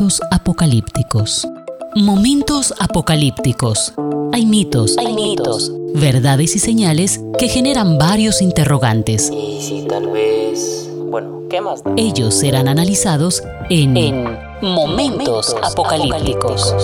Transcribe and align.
Momentos 0.00 0.22
apocalípticos. 0.30 1.46
Momentos 1.94 2.72
apocalípticos. 2.80 3.92
Hay 4.32 4.46
mitos, 4.46 4.96
hay 4.96 5.12
mitos, 5.12 5.70
verdades 5.94 6.56
y 6.56 6.58
señales 6.58 7.20
que 7.38 7.50
generan 7.50 7.98
varios 7.98 8.40
interrogantes. 8.40 9.30
Y 9.30 9.60
si 9.60 9.86
tal 9.86 10.08
vez... 10.08 10.88
Bueno, 11.10 11.42
¿qué 11.50 11.60
más? 11.60 11.82
Ellos 11.98 12.34
serán 12.34 12.68
analizados 12.68 13.42
en, 13.68 13.94
En 13.94 14.24
Momentos 14.62 15.54
Apocalípticos. 15.62 16.74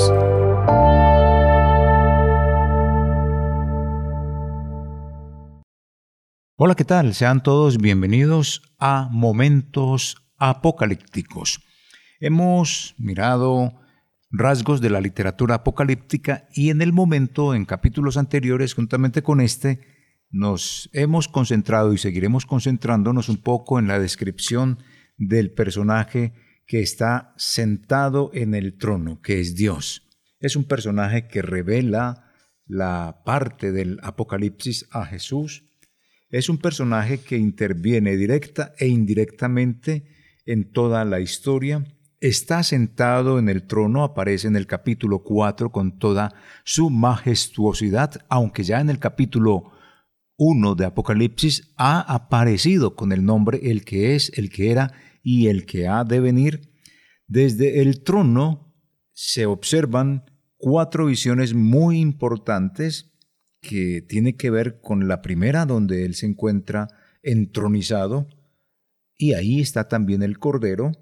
Hola, 6.58 6.74
¿qué 6.74 6.84
tal? 6.84 7.14
Sean 7.14 7.42
todos 7.42 7.78
bienvenidos 7.78 8.60
a 8.78 9.08
Momentos 9.10 10.16
Apocalípticos. 10.36 11.65
Hemos 12.20 12.94
mirado 12.98 13.80
rasgos 14.30 14.80
de 14.80 14.90
la 14.90 15.00
literatura 15.00 15.56
apocalíptica 15.56 16.48
y 16.52 16.70
en 16.70 16.80
el 16.80 16.92
momento, 16.92 17.54
en 17.54 17.64
capítulos 17.64 18.16
anteriores, 18.16 18.74
juntamente 18.74 19.22
con 19.22 19.40
este, 19.40 19.80
nos 20.30 20.88
hemos 20.92 21.28
concentrado 21.28 21.92
y 21.92 21.98
seguiremos 21.98 22.46
concentrándonos 22.46 23.28
un 23.28 23.36
poco 23.36 23.78
en 23.78 23.86
la 23.86 23.98
descripción 23.98 24.78
del 25.18 25.52
personaje 25.52 26.32
que 26.66 26.80
está 26.80 27.34
sentado 27.36 28.30
en 28.34 28.54
el 28.54 28.76
trono, 28.76 29.20
que 29.20 29.40
es 29.40 29.54
Dios. 29.54 30.08
Es 30.40 30.56
un 30.56 30.64
personaje 30.64 31.28
que 31.28 31.42
revela 31.42 32.32
la 32.66 33.22
parte 33.24 33.72
del 33.72 33.98
Apocalipsis 34.02 34.86
a 34.90 35.06
Jesús. 35.06 35.64
Es 36.28 36.48
un 36.48 36.58
personaje 36.58 37.18
que 37.18 37.36
interviene 37.36 38.16
directa 38.16 38.72
e 38.78 38.88
indirectamente 38.88 40.08
en 40.44 40.72
toda 40.72 41.04
la 41.04 41.20
historia. 41.20 41.84
Está 42.20 42.62
sentado 42.62 43.38
en 43.38 43.50
el 43.50 43.66
trono, 43.66 44.02
aparece 44.02 44.48
en 44.48 44.56
el 44.56 44.66
capítulo 44.66 45.22
4 45.22 45.70
con 45.70 45.98
toda 45.98 46.34
su 46.64 46.88
majestuosidad, 46.88 48.24
aunque 48.30 48.64
ya 48.64 48.80
en 48.80 48.88
el 48.88 48.98
capítulo 48.98 49.72
1 50.38 50.74
de 50.76 50.86
Apocalipsis 50.86 51.74
ha 51.76 52.00
aparecido 52.00 52.96
con 52.96 53.12
el 53.12 53.24
nombre 53.24 53.60
el 53.70 53.84
que 53.84 54.14
es, 54.14 54.32
el 54.38 54.48
que 54.48 54.70
era 54.70 54.92
y 55.22 55.48
el 55.48 55.66
que 55.66 55.88
ha 55.88 56.04
de 56.04 56.20
venir. 56.20 56.72
Desde 57.26 57.82
el 57.82 58.02
trono 58.02 58.74
se 59.12 59.44
observan 59.44 60.24
cuatro 60.56 61.06
visiones 61.06 61.52
muy 61.52 62.00
importantes 62.00 63.12
que 63.60 64.00
tiene 64.00 64.36
que 64.36 64.50
ver 64.50 64.80
con 64.80 65.06
la 65.06 65.20
primera 65.20 65.66
donde 65.66 66.06
él 66.06 66.14
se 66.14 66.26
encuentra 66.26 66.88
entronizado 67.22 68.28
y 69.18 69.32
ahí 69.32 69.60
está 69.60 69.88
también 69.88 70.22
el 70.22 70.38
Cordero, 70.38 70.92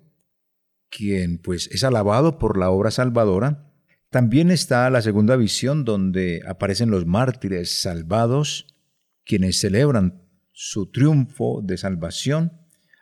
quien 0.95 1.39
pues 1.39 1.69
es 1.73 1.83
alabado 1.83 2.39
por 2.39 2.57
la 2.57 2.71
obra 2.71 2.93
salvadora. 2.93 3.69
También 4.11 4.53
está 4.53 4.89
la 4.91 5.03
segunda 5.03 5.35
visión 5.35 5.85
donde 5.85 6.43
aparecen 6.47 6.91
los 6.91 7.05
mártires 7.05 7.83
salvados, 7.83 8.69
quienes 9.25 9.59
celebran 9.59 10.23
su 10.53 10.93
triunfo 10.93 11.63
de 11.65 11.79
salvación 11.79 12.53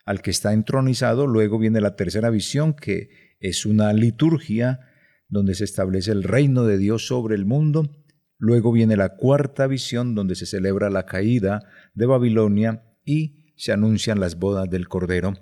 al 0.06 0.22
que 0.22 0.30
está 0.30 0.54
entronizado. 0.54 1.26
Luego 1.26 1.58
viene 1.58 1.82
la 1.82 1.94
tercera 1.94 2.30
visión 2.30 2.72
que 2.72 3.10
es 3.40 3.66
una 3.66 3.92
liturgia 3.92 4.80
donde 5.28 5.54
se 5.54 5.64
establece 5.64 6.12
el 6.12 6.22
reino 6.22 6.64
de 6.64 6.78
Dios 6.78 7.06
sobre 7.06 7.34
el 7.34 7.44
mundo. 7.44 7.90
Luego 8.38 8.72
viene 8.72 8.96
la 8.96 9.16
cuarta 9.16 9.66
visión 9.66 10.14
donde 10.14 10.34
se 10.34 10.46
celebra 10.46 10.88
la 10.88 11.04
caída 11.04 11.60
de 11.92 12.06
Babilonia 12.06 12.84
y 13.04 13.52
se 13.56 13.72
anuncian 13.72 14.18
las 14.18 14.38
bodas 14.38 14.70
del 14.70 14.88
Cordero. 14.88 15.34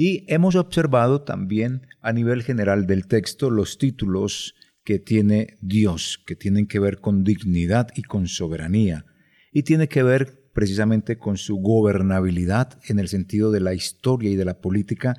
Y 0.00 0.32
hemos 0.32 0.54
observado 0.54 1.22
también 1.22 1.88
a 2.00 2.12
nivel 2.12 2.44
general 2.44 2.86
del 2.86 3.08
texto 3.08 3.50
los 3.50 3.78
títulos 3.78 4.54
que 4.84 5.00
tiene 5.00 5.58
Dios, 5.60 6.22
que 6.24 6.36
tienen 6.36 6.68
que 6.68 6.78
ver 6.78 7.00
con 7.00 7.24
dignidad 7.24 7.88
y 7.96 8.02
con 8.02 8.28
soberanía, 8.28 9.06
y 9.50 9.64
tiene 9.64 9.88
que 9.88 10.04
ver 10.04 10.50
precisamente 10.54 11.18
con 11.18 11.36
su 11.36 11.56
gobernabilidad 11.56 12.78
en 12.86 13.00
el 13.00 13.08
sentido 13.08 13.50
de 13.50 13.58
la 13.58 13.74
historia 13.74 14.30
y 14.30 14.36
de 14.36 14.44
la 14.44 14.60
política 14.60 15.16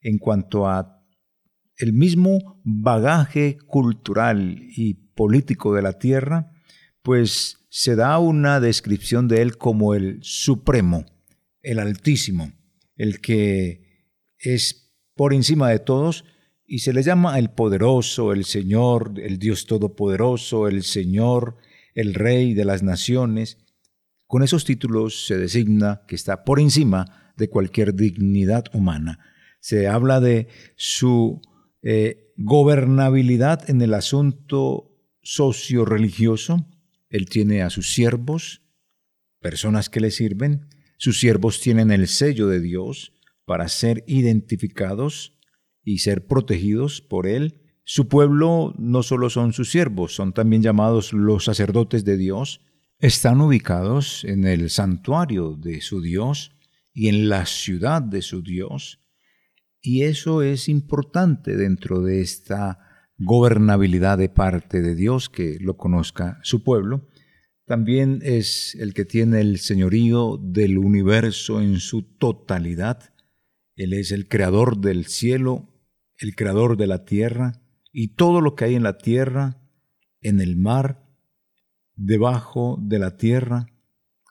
en 0.00 0.16
cuanto 0.16 0.68
a 0.68 1.04
el 1.76 1.92
mismo 1.92 2.62
bagaje 2.64 3.58
cultural 3.66 4.58
y 4.74 4.94
político 5.14 5.74
de 5.74 5.82
la 5.82 5.98
tierra, 5.98 6.50
pues 7.02 7.66
se 7.68 7.94
da 7.94 8.18
una 8.18 8.58
descripción 8.58 9.28
de 9.28 9.42
él 9.42 9.58
como 9.58 9.94
el 9.94 10.20
supremo, 10.22 11.04
el 11.60 11.78
altísimo, 11.78 12.54
el 12.96 13.20
que 13.20 13.83
es 14.44 14.92
por 15.14 15.32
encima 15.32 15.70
de 15.70 15.78
todos 15.78 16.24
y 16.66 16.80
se 16.80 16.92
le 16.92 17.02
llama 17.02 17.38
el 17.38 17.50
poderoso, 17.50 18.32
el 18.32 18.44
Señor, 18.44 19.14
el 19.22 19.38
Dios 19.38 19.66
todopoderoso, 19.66 20.66
el 20.68 20.82
Señor, 20.82 21.56
el 21.94 22.14
Rey 22.14 22.54
de 22.54 22.64
las 22.64 22.82
naciones. 22.82 23.58
Con 24.26 24.42
esos 24.42 24.64
títulos 24.64 25.26
se 25.26 25.36
designa 25.36 26.02
que 26.08 26.14
está 26.14 26.44
por 26.44 26.58
encima 26.58 27.32
de 27.36 27.48
cualquier 27.48 27.94
dignidad 27.94 28.64
humana. 28.72 29.18
Se 29.60 29.88
habla 29.88 30.20
de 30.20 30.48
su 30.76 31.40
eh, 31.82 32.32
gobernabilidad 32.36 33.68
en 33.68 33.82
el 33.82 33.94
asunto 33.94 34.90
socio-religioso. 35.22 36.66
Él 37.08 37.28
tiene 37.28 37.62
a 37.62 37.70
sus 37.70 37.92
siervos, 37.92 38.62
personas 39.40 39.90
que 39.90 40.00
le 40.00 40.10
sirven. 40.10 40.68
Sus 40.98 41.20
siervos 41.20 41.60
tienen 41.60 41.90
el 41.90 42.08
sello 42.08 42.48
de 42.48 42.60
Dios 42.60 43.13
para 43.44 43.68
ser 43.68 44.04
identificados 44.06 45.38
y 45.82 45.98
ser 45.98 46.26
protegidos 46.26 47.00
por 47.00 47.26
Él. 47.26 47.60
Su 47.84 48.08
pueblo 48.08 48.74
no 48.78 49.02
solo 49.02 49.28
son 49.28 49.52
sus 49.52 49.70
siervos, 49.70 50.14
son 50.14 50.32
también 50.32 50.62
llamados 50.62 51.12
los 51.12 51.44
sacerdotes 51.44 52.04
de 52.04 52.16
Dios. 52.16 52.60
Están 52.98 53.40
ubicados 53.40 54.24
en 54.24 54.46
el 54.46 54.70
santuario 54.70 55.56
de 55.56 55.80
su 55.80 56.00
Dios 56.00 56.52
y 56.94 57.08
en 57.08 57.28
la 57.28 57.44
ciudad 57.44 58.00
de 58.00 58.22
su 58.22 58.42
Dios. 58.42 59.00
Y 59.82 60.04
eso 60.04 60.40
es 60.40 60.68
importante 60.68 61.56
dentro 61.56 62.00
de 62.00 62.22
esta 62.22 62.78
gobernabilidad 63.18 64.18
de 64.18 64.28
parte 64.28 64.80
de 64.80 64.94
Dios, 64.94 65.28
que 65.28 65.58
lo 65.60 65.76
conozca 65.76 66.38
su 66.42 66.62
pueblo. 66.62 67.08
También 67.66 68.20
es 68.22 68.74
el 68.76 68.94
que 68.94 69.04
tiene 69.04 69.40
el 69.40 69.58
señorío 69.58 70.38
del 70.42 70.78
universo 70.78 71.60
en 71.60 71.80
su 71.80 72.02
totalidad. 72.02 73.13
Él 73.76 73.92
es 73.92 74.12
el 74.12 74.28
creador 74.28 74.78
del 74.78 75.06
cielo, 75.06 75.68
el 76.18 76.36
creador 76.36 76.76
de 76.76 76.86
la 76.86 77.04
tierra 77.04 77.60
y 77.92 78.14
todo 78.14 78.40
lo 78.40 78.54
que 78.54 78.66
hay 78.66 78.74
en 78.74 78.84
la 78.84 78.98
tierra, 78.98 79.60
en 80.20 80.40
el 80.40 80.56
mar, 80.56 81.04
debajo 81.96 82.78
de 82.80 82.98
la 82.98 83.16
tierra, 83.16 83.66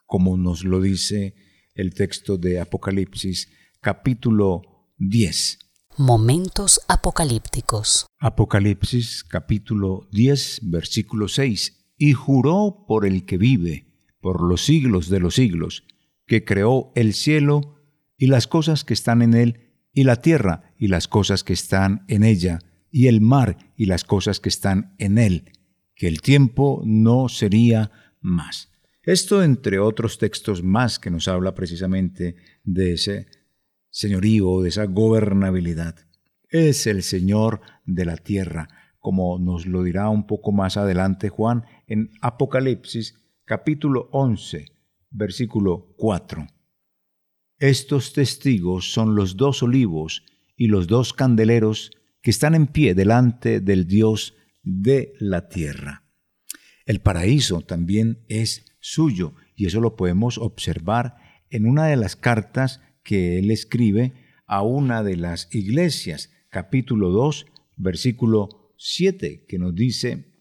como 0.06 0.36
nos 0.36 0.64
lo 0.64 0.80
dice 0.80 1.34
el 1.74 1.94
texto 1.94 2.36
de 2.38 2.60
Apocalipsis 2.60 3.50
capítulo 3.80 4.62
10. 4.98 5.58
Momentos 5.96 6.80
apocalípticos. 6.88 8.06
Apocalipsis 8.18 9.24
capítulo 9.24 10.08
10 10.12 10.60
versículo 10.64 11.28
6. 11.28 11.92
Y 11.96 12.12
juró 12.12 12.84
por 12.88 13.06
el 13.06 13.26
que 13.26 13.38
vive, 13.38 13.94
por 14.20 14.42
los 14.42 14.64
siglos 14.64 15.08
de 15.08 15.20
los 15.20 15.34
siglos, 15.34 15.84
que 16.26 16.44
creó 16.44 16.92
el 16.96 17.14
cielo 17.14 17.73
y 18.16 18.26
las 18.26 18.46
cosas 18.46 18.84
que 18.84 18.94
están 18.94 19.22
en 19.22 19.34
él, 19.34 19.60
y 19.92 20.04
la 20.04 20.16
tierra 20.16 20.74
y 20.78 20.88
las 20.88 21.08
cosas 21.08 21.44
que 21.44 21.52
están 21.52 22.04
en 22.08 22.24
ella, 22.24 22.58
y 22.90 23.08
el 23.08 23.20
mar 23.20 23.56
y 23.76 23.86
las 23.86 24.04
cosas 24.04 24.40
que 24.40 24.48
están 24.48 24.94
en 24.98 25.18
él, 25.18 25.50
que 25.94 26.08
el 26.08 26.20
tiempo 26.20 26.82
no 26.84 27.28
sería 27.28 27.90
más. 28.20 28.70
Esto 29.02 29.42
entre 29.42 29.78
otros 29.78 30.18
textos 30.18 30.62
más 30.62 30.98
que 30.98 31.10
nos 31.10 31.28
habla 31.28 31.54
precisamente 31.54 32.36
de 32.62 32.94
ese 32.94 33.26
señorío, 33.90 34.62
de 34.62 34.70
esa 34.70 34.84
gobernabilidad. 34.86 35.96
Es 36.48 36.86
el 36.86 37.02
Señor 37.02 37.60
de 37.84 38.04
la 38.04 38.16
tierra, 38.16 38.68
como 38.98 39.38
nos 39.38 39.66
lo 39.66 39.82
dirá 39.82 40.08
un 40.08 40.26
poco 40.26 40.52
más 40.52 40.76
adelante 40.76 41.28
Juan 41.28 41.64
en 41.86 42.10
Apocalipsis 42.22 43.20
capítulo 43.44 44.08
11, 44.12 44.64
versículo 45.10 45.94
4. 45.98 46.46
Estos 47.58 48.12
testigos 48.12 48.92
son 48.92 49.14
los 49.14 49.36
dos 49.36 49.62
olivos 49.62 50.24
y 50.56 50.66
los 50.66 50.86
dos 50.86 51.12
candeleros 51.12 51.92
que 52.20 52.30
están 52.30 52.54
en 52.54 52.66
pie 52.66 52.94
delante 52.94 53.60
del 53.60 53.86
Dios 53.86 54.34
de 54.62 55.12
la 55.20 55.48
tierra. 55.48 56.04
El 56.84 57.00
paraíso 57.00 57.60
también 57.60 58.24
es 58.28 58.64
suyo 58.80 59.34
y 59.54 59.66
eso 59.66 59.80
lo 59.80 59.96
podemos 59.96 60.38
observar 60.38 61.16
en 61.50 61.66
una 61.66 61.86
de 61.86 61.96
las 61.96 62.16
cartas 62.16 62.80
que 63.02 63.38
él 63.38 63.50
escribe 63.50 64.14
a 64.46 64.62
una 64.62 65.02
de 65.02 65.16
las 65.16 65.48
iglesias, 65.54 66.32
capítulo 66.50 67.10
2, 67.10 67.46
versículo 67.76 68.74
7, 68.78 69.44
que 69.46 69.58
nos 69.58 69.74
dice, 69.74 70.33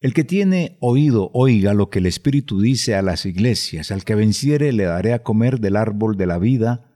El 0.00 0.14
que 0.14 0.22
tiene 0.22 0.78
oído, 0.80 1.28
oiga 1.34 1.74
lo 1.74 1.90
que 1.90 1.98
el 1.98 2.06
Espíritu 2.06 2.60
dice 2.60 2.94
a 2.94 3.02
las 3.02 3.26
iglesias, 3.26 3.90
al 3.90 4.04
que 4.04 4.14
venciere 4.14 4.72
le 4.72 4.84
daré 4.84 5.12
a 5.12 5.24
comer 5.24 5.58
del 5.58 5.74
árbol 5.74 6.16
de 6.16 6.26
la 6.26 6.38
vida, 6.38 6.88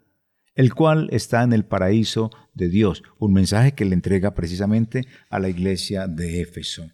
el 0.54 0.72
cual 0.72 1.08
está 1.10 1.43
en 1.43 1.52
el 1.52 1.64
paraíso 1.64 2.31
de 2.54 2.69
Dios, 2.69 3.02
un 3.19 3.32
mensaje 3.32 3.72
que 3.72 3.84
le 3.84 3.94
entrega 3.94 4.34
precisamente 4.34 5.02
a 5.31 5.40
la 5.40 5.49
iglesia 5.49 6.06
de 6.06 6.43
Éfeso. 6.43 6.93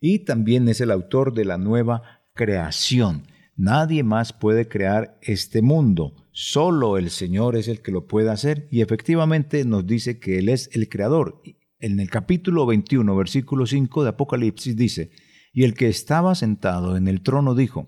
Y 0.00 0.20
también 0.20 0.68
es 0.68 0.80
el 0.80 0.92
autor 0.92 1.34
de 1.34 1.44
la 1.44 1.58
nueva 1.58 2.22
creación. 2.34 3.24
Nadie 3.56 4.04
más 4.04 4.32
puede 4.32 4.68
crear 4.68 5.18
este 5.20 5.62
mundo, 5.62 6.14
solo 6.30 6.96
el 6.96 7.10
Señor 7.10 7.56
es 7.56 7.66
el 7.66 7.82
que 7.82 7.90
lo 7.90 8.06
puede 8.06 8.30
hacer 8.30 8.68
y 8.70 8.82
efectivamente 8.82 9.64
nos 9.64 9.84
dice 9.84 10.20
que 10.20 10.38
Él 10.38 10.48
es 10.48 10.70
el 10.74 10.88
creador. 10.88 11.42
En 11.80 11.98
el 11.98 12.08
capítulo 12.08 12.66
21, 12.66 13.16
versículo 13.16 13.66
5 13.66 14.04
de 14.04 14.10
Apocalipsis 14.10 14.76
dice, 14.76 15.10
y 15.52 15.64
el 15.64 15.74
que 15.74 15.88
estaba 15.88 16.34
sentado 16.34 16.96
en 16.96 17.08
el 17.08 17.22
trono 17.22 17.54
dijo, 17.54 17.86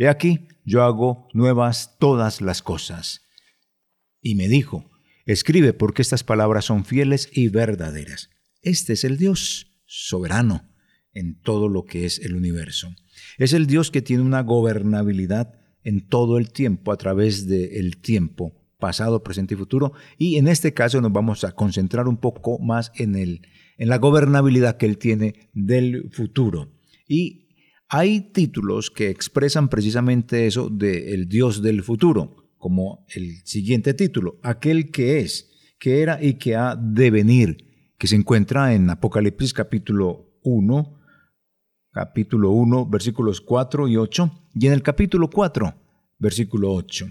He 0.00 0.08
aquí, 0.08 0.48
yo 0.64 0.82
hago 0.82 1.28
nuevas 1.34 1.98
todas 1.98 2.40
las 2.40 2.62
cosas. 2.62 3.26
Y 4.22 4.34
me 4.34 4.48
dijo, 4.48 4.90
escribe 5.26 5.74
porque 5.74 6.00
estas 6.00 6.24
palabras 6.24 6.64
son 6.64 6.86
fieles 6.86 7.28
y 7.34 7.48
verdaderas. 7.48 8.30
Este 8.62 8.94
es 8.94 9.04
el 9.04 9.18
Dios 9.18 9.82
soberano 9.84 10.70
en 11.12 11.38
todo 11.42 11.68
lo 11.68 11.84
que 11.84 12.06
es 12.06 12.18
el 12.18 12.34
universo. 12.34 12.94
Es 13.36 13.52
el 13.52 13.66
Dios 13.66 13.90
que 13.90 14.00
tiene 14.00 14.22
una 14.22 14.42
gobernabilidad 14.42 15.52
en 15.84 16.08
todo 16.08 16.38
el 16.38 16.50
tiempo, 16.50 16.92
a 16.92 16.96
través 16.96 17.46
del 17.46 17.98
tiempo, 17.98 18.54
pasado, 18.78 19.22
presente 19.22 19.52
y 19.52 19.58
futuro. 19.58 19.92
Y 20.16 20.36
en 20.36 20.48
este 20.48 20.72
caso 20.72 21.02
nos 21.02 21.12
vamos 21.12 21.44
a 21.44 21.52
concentrar 21.52 22.08
un 22.08 22.16
poco 22.16 22.58
más 22.58 22.90
en, 22.94 23.16
el, 23.16 23.46
en 23.76 23.90
la 23.90 23.98
gobernabilidad 23.98 24.78
que 24.78 24.86
Él 24.86 24.96
tiene 24.96 25.50
del 25.52 26.10
futuro. 26.10 26.79
Y 27.10 27.48
hay 27.88 28.20
títulos 28.20 28.88
que 28.88 29.10
expresan 29.10 29.68
precisamente 29.68 30.46
eso 30.46 30.70
del 30.70 31.28
Dios 31.28 31.60
del 31.60 31.82
futuro 31.82 32.36
como 32.56 33.04
el 33.08 33.44
siguiente 33.44 33.94
título, 33.94 34.38
aquel 34.44 34.92
que 34.92 35.18
es, 35.18 35.50
que 35.80 36.02
era 36.02 36.22
y 36.22 36.34
que 36.34 36.54
ha 36.54 36.76
de 36.76 37.10
venir, 37.10 37.92
que 37.98 38.06
se 38.06 38.14
encuentra 38.14 38.74
en 38.74 38.88
Apocalipsis 38.90 39.52
capítulo 39.52 40.38
1, 40.44 41.00
capítulo 41.90 42.52
1, 42.52 42.86
versículos 42.86 43.40
4 43.40 43.88
y 43.88 43.96
8, 43.96 44.48
y 44.54 44.66
en 44.68 44.72
el 44.72 44.82
capítulo 44.82 45.28
4, 45.28 45.74
versículo 46.20 46.72
8. 46.72 47.06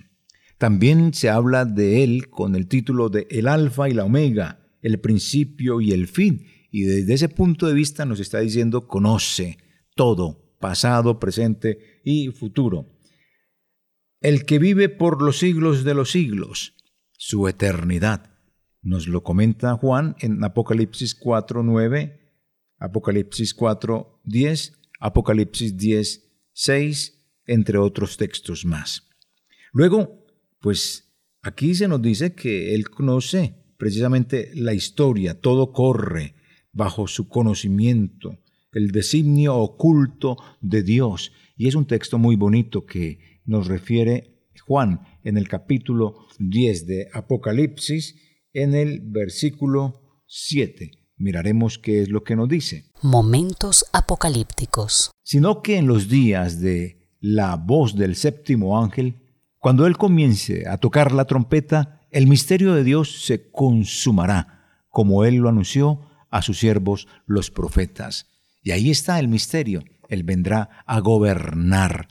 También 0.57 1.13
se 1.13 1.30
habla 1.30 1.66
de 1.66 2.04
él 2.04 2.30
con 2.30 2.56
el 2.56 2.68
título 2.68 3.10
de 3.10 3.28
el 3.31 3.50
alfa 3.50 3.90
y 3.90 3.94
la 3.94 4.06
omega, 4.06 4.60
el 4.81 5.02
principio 5.02 5.81
y 5.81 5.92
el 5.92 6.07
fin, 6.07 6.45
y 6.72 6.84
desde 6.84 7.16
ese 7.16 7.28
punto 7.28 7.68
de 7.68 7.74
vista 7.74 8.06
nos 8.06 8.22
está 8.22 8.40
diciendo 8.40 8.88
conoce 8.88 9.57
todo, 10.00 10.56
pasado, 10.62 11.19
presente 11.19 12.00
y 12.06 12.30
futuro 12.30 12.88
el 14.22 14.46
que 14.46 14.60
vive 14.60 14.90
por 14.90 15.22
los 15.22 15.40
siglos 15.40 15.84
de 15.84 15.94
los 15.94 16.12
siglos, 16.12 16.75
su 17.13 17.48
eternidad. 17.48 18.31
Nos 18.81 19.07
lo 19.07 19.24
comenta 19.24 19.75
Juan 19.75 20.16
en 20.19 20.44
Apocalipsis 20.44 21.16
4, 21.16 21.63
9, 21.63 22.19
Apocalipsis 22.78 23.54
4, 23.54 24.22
10, 24.24 24.80
Apocalipsis 25.00 25.78
10, 25.78 26.31
6, 26.54 27.25
entre 27.45 27.78
otros 27.78 28.18
textos 28.18 28.66
más. 28.66 29.07
Luego, 29.72 30.25
pues 30.60 31.13
aquí 31.42 31.75
se 31.75 31.88
nos 31.88 32.02
dice 32.02 32.36
que 32.36 32.74
Él 32.75 32.90
conoce 32.90 33.56
precisamente 33.78 34.52
la 34.56 34.74
historia, 34.74 35.40
todo 35.40 35.72
corre 35.72 36.36
bajo 36.72 37.07
su 37.07 37.28
conocimiento, 37.28 38.38
el 38.71 38.92
designio 38.92 39.57
oculto 39.57 40.38
de 40.62 40.83
Dios. 40.83 41.31
Y 41.56 41.68
es 41.68 41.75
un 41.75 41.86
texto 41.86 42.18
muy 42.18 42.36
bonito 42.36 42.86
que 42.86 43.42
nos 43.45 43.68
refiere 43.68 44.48
Juan 44.66 45.01
en 45.24 45.38
el 45.38 45.48
capítulo 45.48 46.27
10 46.39 46.86
de 46.86 47.07
Apocalipsis, 47.13 48.16
en 48.54 48.75
el 48.75 49.01
versículo 49.01 50.24
7. 50.27 50.92
Miraremos 51.18 51.80
qué 51.80 52.01
es 52.01 52.10
lo 52.10 52.24
que 52.24 52.36
nos 52.36 52.48
dice. 52.48 52.86
Momentos 53.01 53.86
apocalípticos. 53.92 55.12
Sino 55.24 55.62
que 55.62 55.77
en 55.77 55.88
los 55.88 56.07
días 56.07 56.62
de 56.62 57.18
la 57.19 57.56
voz 57.56 57.95
del 57.95 58.16
séptimo 58.16 58.81
ángel, 58.81 59.16
cuando 59.57 59.86
él 59.86 59.98
comience 59.98 60.68
a 60.69 60.77
tocar 60.77 61.12
la 61.12 61.25
trompeta, 61.25 62.07
el 62.12 62.27
misterio 62.27 62.74
de 62.74 62.83
Dios 62.83 63.25
se 63.25 63.51
consumará, 63.51 64.86
como 64.89 65.25
él 65.25 65.36
lo 65.36 65.50
anunció 65.50 66.01
a 66.30 66.42
sus 66.42 66.60
siervos 66.60 67.07
los 67.25 67.51
profetas. 67.51 68.27
Y 68.69 68.71
ahí 68.71 68.92
está 68.92 69.19
el 69.19 69.27
misterio. 69.27 69.83
Él 70.10 70.24
vendrá 70.24 70.83
a 70.86 71.00
gobernar 71.00 72.07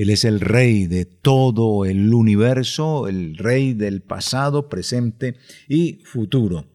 él 0.00 0.08
es 0.08 0.24
el 0.24 0.40
rey 0.40 0.86
de 0.86 1.04
todo 1.04 1.84
el 1.84 2.14
universo, 2.14 3.06
el 3.06 3.36
rey 3.36 3.74
del 3.74 4.00
pasado, 4.00 4.70
presente 4.70 5.36
y 5.68 6.00
futuro. 6.04 6.70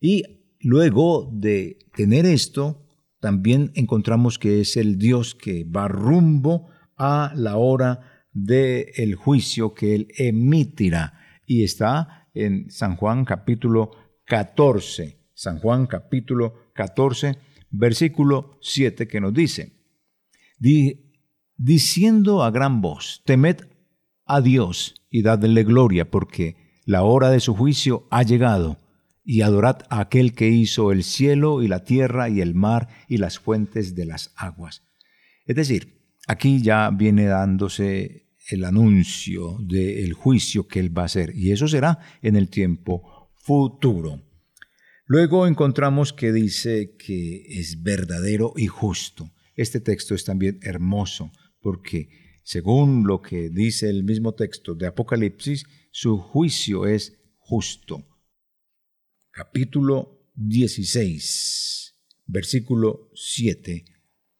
Y 0.00 0.22
luego 0.60 1.28
de 1.32 1.80
tener 1.96 2.24
esto, 2.24 2.86
también 3.18 3.72
encontramos 3.74 4.38
que 4.38 4.60
es 4.60 4.76
el 4.76 4.96
Dios 4.96 5.34
que 5.34 5.64
va 5.64 5.88
rumbo 5.88 6.68
a 6.96 7.32
la 7.34 7.56
hora 7.56 8.22
del 8.32 9.16
juicio 9.16 9.74
que 9.74 9.96
él 9.96 10.08
emitirá. 10.16 11.14
Y 11.46 11.64
está 11.64 12.28
en 12.32 12.70
San 12.70 12.94
Juan 12.94 13.24
capítulo 13.24 13.90
14. 14.26 15.18
San 15.34 15.58
Juan 15.58 15.88
capítulo 15.88 16.70
14, 16.74 17.38
versículo 17.70 18.58
7 18.60 19.08
que 19.08 19.20
nos 19.20 19.34
dice, 19.34 19.72
diciendo 21.56 22.42
a 22.42 22.50
gran 22.50 22.80
voz, 22.80 23.22
temed 23.24 23.68
a 24.24 24.40
Dios 24.40 24.94
y 25.10 25.22
dadle 25.22 25.64
gloria, 25.64 26.10
porque 26.10 26.56
la 26.84 27.02
hora 27.02 27.30
de 27.30 27.40
su 27.40 27.54
juicio 27.54 28.06
ha 28.10 28.22
llegado, 28.22 28.78
y 29.30 29.42
adorad 29.42 29.82
a 29.90 30.00
aquel 30.00 30.32
que 30.32 30.48
hizo 30.48 30.90
el 30.90 31.04
cielo 31.04 31.62
y 31.62 31.68
la 31.68 31.84
tierra 31.84 32.30
y 32.30 32.40
el 32.40 32.54
mar 32.54 32.88
y 33.08 33.18
las 33.18 33.38
fuentes 33.38 33.94
de 33.94 34.06
las 34.06 34.32
aguas. 34.36 34.84
Es 35.44 35.54
decir, 35.54 36.16
aquí 36.26 36.62
ya 36.62 36.88
viene 36.90 37.26
dándose 37.26 38.30
el 38.48 38.64
anuncio 38.64 39.58
del 39.60 40.14
juicio 40.14 40.66
que 40.66 40.80
él 40.80 40.96
va 40.96 41.02
a 41.02 41.06
hacer, 41.06 41.34
y 41.36 41.52
eso 41.52 41.68
será 41.68 41.98
en 42.22 42.36
el 42.36 42.48
tiempo 42.48 43.34
futuro. 43.36 44.22
Luego 45.10 45.46
encontramos 45.46 46.12
que 46.12 46.32
dice 46.32 46.94
que 46.98 47.42
es 47.48 47.82
verdadero 47.82 48.52
y 48.54 48.66
justo. 48.66 49.30
Este 49.56 49.80
texto 49.80 50.14
es 50.14 50.22
también 50.22 50.60
hermoso 50.60 51.32
porque 51.62 52.10
según 52.44 53.06
lo 53.06 53.22
que 53.22 53.48
dice 53.48 53.88
el 53.88 54.04
mismo 54.04 54.34
texto 54.34 54.74
de 54.74 54.86
Apocalipsis, 54.86 55.64
su 55.92 56.18
juicio 56.18 56.86
es 56.86 57.18
justo. 57.38 58.06
Capítulo 59.30 60.30
16, 60.34 61.94
versículo 62.26 63.08
7. 63.14 63.86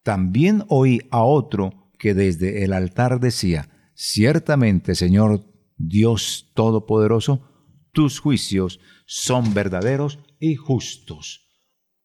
También 0.03 0.65
oí 0.69 1.01
a 1.11 1.23
otro 1.23 1.93
que 1.99 2.13
desde 2.13 2.63
el 2.65 2.75
altar 2.75 3.21
decía, 3.21 3.71
Ciertamente, 3.95 4.95
Señor 4.95 5.51
Dios 5.79 6.53
Todopoderoso, 6.55 7.81
tus 7.93 8.21
juicios 8.21 8.81
son 9.07 9.55
verdaderos 9.55 10.19
y 10.41 10.57
justos. 10.57 11.49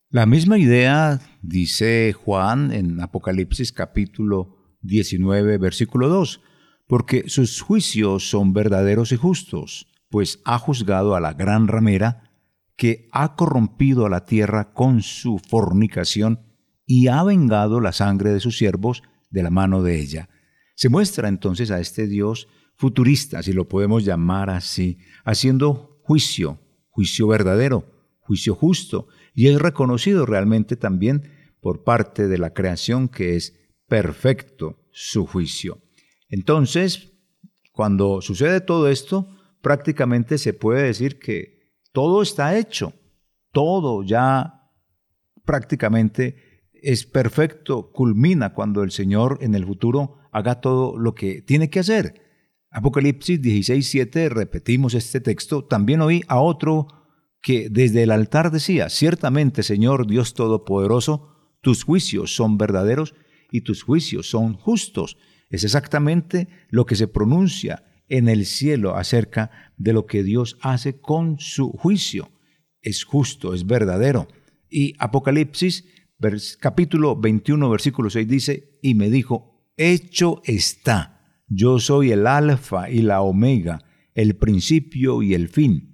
La 0.09 0.25
misma 0.25 0.59
idea 0.59 1.19
dice 1.41 2.13
Juan 2.13 2.71
en 2.71 3.01
Apocalipsis 3.01 3.71
capítulo 3.71 4.77
19, 4.81 5.57
versículo 5.57 6.07
2, 6.07 6.41
porque 6.87 7.29
sus 7.29 7.61
juicios 7.61 8.29
son 8.29 8.53
verdaderos 8.53 9.11
y 9.11 9.15
justos, 9.15 9.87
pues 10.09 10.39
ha 10.45 10.59
juzgado 10.59 11.15
a 11.15 11.19
la 11.19 11.33
gran 11.33 11.67
ramera 11.67 12.31
que 12.75 13.07
ha 13.11 13.35
corrompido 13.35 14.05
a 14.05 14.09
la 14.09 14.25
tierra 14.25 14.73
con 14.73 15.01
su 15.01 15.39
fornicación 15.39 16.41
y 16.85 17.07
ha 17.07 17.23
vengado 17.23 17.79
la 17.79 17.91
sangre 17.91 18.31
de 18.31 18.39
sus 18.39 18.57
siervos 18.57 19.03
de 19.29 19.43
la 19.43 19.49
mano 19.49 19.81
de 19.81 19.99
ella. 19.99 20.29
Se 20.75 20.89
muestra 20.89 21.27
entonces 21.29 21.71
a 21.71 21.79
este 21.79 22.07
Dios 22.07 22.47
futurista, 22.75 23.41
si 23.41 23.53
lo 23.53 23.67
podemos 23.67 24.03
llamar 24.03 24.49
así, 24.49 24.99
haciendo 25.23 25.99
juicio, 26.03 26.59
juicio 26.89 27.27
verdadero, 27.27 27.92
juicio 28.23 28.55
justo, 28.55 29.07
y 29.33 29.47
es 29.47 29.59
reconocido 29.59 30.25
realmente 30.25 30.75
también 30.75 31.31
por 31.61 31.83
parte 31.83 32.27
de 32.27 32.37
la 32.37 32.53
creación 32.53 33.07
que 33.07 33.35
es 33.35 33.59
perfecto 33.87 34.79
su 34.91 35.25
juicio. 35.25 35.81
Entonces, 36.29 37.13
cuando 37.71 38.21
sucede 38.21 38.61
todo 38.61 38.89
esto, 38.89 39.27
prácticamente 39.61 40.37
se 40.37 40.53
puede 40.53 40.83
decir 40.83 41.19
que 41.19 41.71
todo 41.91 42.21
está 42.21 42.57
hecho, 42.57 42.93
todo 43.51 44.03
ya 44.03 44.71
prácticamente 45.45 46.63
es 46.73 47.05
perfecto, 47.05 47.91
culmina 47.91 48.53
cuando 48.53 48.83
el 48.83 48.91
Señor 48.91 49.37
en 49.41 49.55
el 49.55 49.65
futuro 49.65 50.17
haga 50.31 50.59
todo 50.59 50.97
lo 50.97 51.15
que 51.15 51.41
tiene 51.41 51.69
que 51.69 51.79
hacer. 51.79 52.21
Apocalipsis 52.69 53.39
16:7, 53.39 54.29
repetimos 54.29 54.95
este 54.95 55.21
texto, 55.21 55.63
también 55.63 56.01
oí 56.01 56.23
a 56.27 56.39
otro 56.39 56.87
que 57.43 57.67
desde 57.69 58.03
el 58.03 58.11
altar 58.11 58.51
decía, 58.51 58.89
ciertamente 58.89 59.61
Señor 59.61 60.07
Dios 60.07 60.33
Todopoderoso, 60.33 61.29
tus 61.61 61.83
juicios 61.83 62.35
son 62.35 62.57
verdaderos 62.57 63.13
y 63.51 63.61
tus 63.61 63.83
juicios 63.83 64.29
son 64.29 64.53
justos. 64.53 65.17
Es 65.49 65.63
exactamente 65.63 66.47
lo 66.69 66.85
que 66.85 66.95
se 66.95 67.07
pronuncia 67.07 67.83
en 68.07 68.29
el 68.29 68.45
cielo 68.45 68.95
acerca 68.95 69.51
de 69.77 69.93
lo 69.93 70.05
que 70.05 70.23
Dios 70.23 70.57
hace 70.61 70.99
con 70.99 71.37
su 71.37 71.71
juicio. 71.71 72.31
Es 72.81 73.03
justo, 73.03 73.53
es 73.53 73.67
verdadero. 73.67 74.27
Y 74.69 74.93
Apocalipsis 74.97 75.85
capítulo 76.59 77.17
21, 77.17 77.69
versículo 77.69 78.09
6 78.09 78.27
dice, 78.27 78.79
y 78.81 78.95
me 78.95 79.09
dijo, 79.09 79.67
hecho 79.75 80.41
está, 80.45 81.41
yo 81.47 81.79
soy 81.79 82.11
el 82.11 82.25
alfa 82.25 82.89
y 82.89 83.01
la 83.01 83.21
omega, 83.21 83.83
el 84.13 84.37
principio 84.37 85.21
y 85.21 85.33
el 85.33 85.49
fin. 85.49 85.92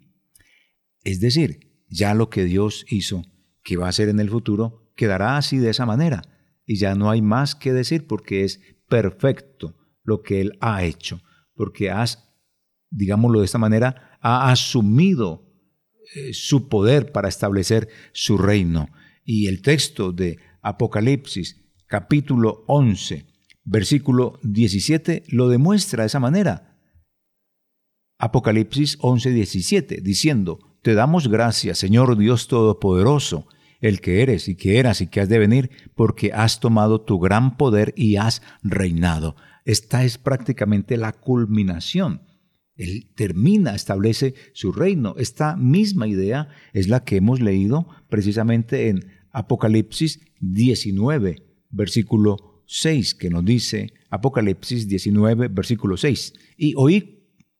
Es 1.03 1.19
decir, 1.19 1.83
ya 1.89 2.13
lo 2.13 2.29
que 2.29 2.43
Dios 2.43 2.85
hizo, 2.89 3.23
que 3.63 3.77
va 3.77 3.87
a 3.87 3.93
ser 3.93 4.09
en 4.09 4.19
el 4.19 4.29
futuro, 4.29 4.91
quedará 4.95 5.37
así 5.37 5.57
de 5.57 5.69
esa 5.69 5.85
manera. 5.85 6.21
Y 6.65 6.77
ya 6.77 6.95
no 6.95 7.09
hay 7.09 7.21
más 7.21 7.55
que 7.55 7.73
decir 7.73 8.05
porque 8.07 8.43
es 8.43 8.59
perfecto 8.87 9.75
lo 10.03 10.21
que 10.21 10.41
Él 10.41 10.57
ha 10.61 10.83
hecho, 10.83 11.21
porque 11.55 11.89
has, 11.89 12.29
digámoslo 12.89 13.39
de 13.39 13.45
esta 13.45 13.57
manera, 13.57 14.17
ha 14.21 14.51
asumido 14.51 15.49
eh, 16.15 16.33
su 16.33 16.67
poder 16.69 17.11
para 17.11 17.29
establecer 17.29 17.89
su 18.13 18.37
reino. 18.37 18.89
Y 19.23 19.47
el 19.47 19.61
texto 19.61 20.11
de 20.11 20.37
Apocalipsis 20.61 21.59
capítulo 21.87 22.63
11, 22.67 23.25
versículo 23.63 24.39
17, 24.43 25.23
lo 25.29 25.49
demuestra 25.49 26.03
de 26.03 26.07
esa 26.07 26.19
manera. 26.19 26.77
Apocalipsis 28.17 28.97
11, 28.99 29.31
17, 29.31 30.01
diciendo, 30.01 30.68
Te 30.81 30.93
damos 30.93 31.27
gracias, 31.27 31.77
Señor 31.77 32.17
Dios 32.17 32.47
Todopoderoso, 32.47 33.47
el 33.81 33.99
que 33.99 34.21
eres 34.21 34.47
y 34.47 34.55
que 34.55 34.77
eras 34.79 35.01
y 35.01 35.07
que 35.07 35.19
has 35.19 35.27
de 35.27 35.37
venir, 35.37 35.71
porque 35.93 36.31
has 36.33 36.61
tomado 36.61 37.01
tu 37.01 37.19
gran 37.19 37.57
poder 37.57 37.93
y 37.97 38.15
has 38.15 38.41
reinado. 38.63 39.35
Esta 39.65 40.05
es 40.05 40.17
prácticamente 40.17 40.95
la 40.95 41.11
culminación. 41.11 42.21
Él 42.77 43.11
termina, 43.13 43.75
establece 43.75 44.35
su 44.53 44.71
reino. 44.71 45.15
Esta 45.17 45.57
misma 45.57 46.07
idea 46.07 46.47
es 46.71 46.87
la 46.87 47.03
que 47.03 47.17
hemos 47.17 47.41
leído 47.41 47.87
precisamente 48.07 48.87
en 48.87 49.11
Apocalipsis 49.33 50.21
19, 50.39 51.43
versículo 51.71 52.63
6, 52.67 53.15
que 53.15 53.29
nos 53.29 53.43
dice 53.43 53.91
Apocalipsis 54.09 54.87
19, 54.87 55.49
versículo 55.49 55.97
6. 55.97 56.33
Y 56.57 56.73
oí 56.77 57.18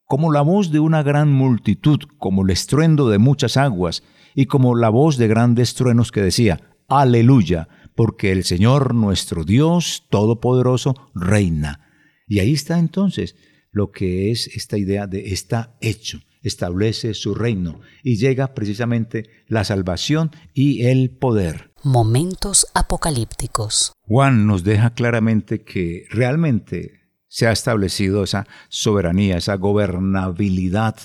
como 0.10 0.32
la 0.32 0.42
voz 0.42 0.72
de 0.72 0.80
una 0.80 1.04
gran 1.04 1.32
multitud, 1.32 2.00
como 2.18 2.44
el 2.44 2.50
estruendo 2.50 3.10
de 3.10 3.20
muchas 3.20 3.58
aguas, 3.58 4.02
y 4.34 4.48
como 4.48 4.76
la 4.76 4.90
voz 4.90 5.18
de 5.18 5.28
grandes 5.28 5.76
truenos 5.76 6.12
que 6.12 6.24
decía, 6.24 6.76
Aleluya, 6.88 7.68
porque 7.94 8.32
el 8.32 8.44
Señor 8.44 8.96
nuestro 8.96 9.44
Dios 9.44 10.08
Todopoderoso 10.10 10.96
reina. 11.14 11.88
Y 12.28 12.40
ahí 12.40 12.54
está 12.54 12.80
entonces 12.80 13.36
lo 13.72 13.92
que 13.92 14.32
es 14.32 14.48
esta 14.48 14.80
idea 14.80 15.06
de 15.06 15.32
está 15.32 15.78
hecho, 15.80 16.22
establece 16.42 17.14
su 17.14 17.36
reino 17.36 17.80
y 18.02 18.18
llega 18.18 18.56
precisamente 18.56 19.30
la 19.48 19.64
salvación 19.64 20.32
y 20.56 20.88
el 20.88 21.12
poder. 21.12 21.72
Momentos 21.84 22.66
apocalípticos. 22.74 23.94
Juan 24.08 24.48
nos 24.48 24.64
deja 24.64 24.96
claramente 24.96 25.62
que 25.62 26.06
realmente 26.10 26.99
se 27.30 27.48
ha 27.48 27.52
establecido 27.52 28.24
esa 28.24 28.46
soberanía, 28.68 29.38
esa 29.38 29.56
gobernabilidad 29.56 30.98